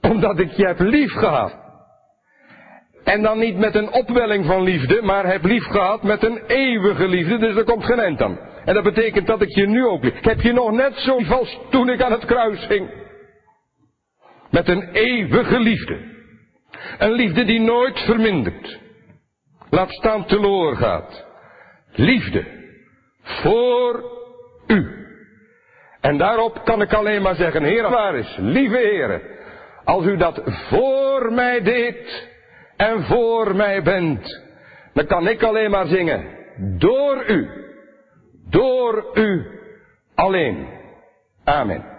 Omdat 0.00 0.38
ik 0.38 0.50
je 0.50 0.66
heb 0.66 0.78
lief 0.78 1.12
gehad. 1.12 1.64
En 3.04 3.22
dan 3.22 3.38
niet 3.38 3.58
met 3.58 3.74
een 3.74 3.92
opwelling 3.92 4.46
van 4.46 4.62
liefde, 4.62 5.02
maar 5.02 5.26
heb 5.26 5.44
lief 5.44 5.64
gehad 5.64 6.02
met 6.02 6.22
een 6.24 6.40
eeuwige 6.46 7.08
liefde, 7.08 7.38
dus 7.38 7.56
er 7.56 7.64
komt 7.64 7.84
geen 7.84 7.98
eind 7.98 8.22
aan. 8.22 8.38
En 8.64 8.74
dat 8.74 8.84
betekent 8.84 9.26
dat 9.26 9.42
ik 9.42 9.54
je 9.54 9.66
nu 9.66 9.86
ook 9.86 10.04
lief. 10.04 10.14
Ik 10.14 10.24
heb 10.24 10.40
je 10.40 10.52
nog 10.52 10.70
net 10.70 10.94
zo 10.94 11.18
als 11.24 11.58
toen 11.70 11.88
ik 11.90 12.02
aan 12.02 12.12
het 12.12 12.24
kruis 12.24 12.66
hing. 12.66 12.90
Met 14.50 14.68
een 14.68 14.88
eeuwige 14.92 15.58
liefde. 15.58 15.98
Een 16.98 17.12
liefde 17.12 17.44
die 17.44 17.60
nooit 17.60 17.98
vermindert. 17.98 18.78
Laat 19.70 19.90
staan 19.90 20.26
teloor 20.26 20.76
gaat. 20.76 21.25
Liefde. 21.96 22.44
Voor 23.22 24.04
u. 24.66 25.06
En 26.00 26.18
daarop 26.18 26.64
kan 26.64 26.82
ik 26.82 26.92
alleen 26.92 27.22
maar 27.22 27.34
zeggen, 27.34 27.62
Heer, 27.62 27.90
waar 27.90 28.14
is, 28.14 28.36
lieve 28.38 28.76
Heer, 28.76 29.22
als 29.84 30.04
u 30.04 30.16
dat 30.16 30.42
voor 30.44 31.32
mij 31.32 31.62
deed 31.62 32.28
en 32.76 33.02
voor 33.04 33.56
mij 33.56 33.82
bent, 33.82 34.42
dan 34.92 35.06
kan 35.06 35.28
ik 35.28 35.42
alleen 35.42 35.70
maar 35.70 35.86
zingen, 35.86 36.24
door 36.78 37.24
u, 37.28 37.48
door 38.50 39.10
u 39.14 39.46
alleen. 40.14 40.66
Amen. 41.44 41.95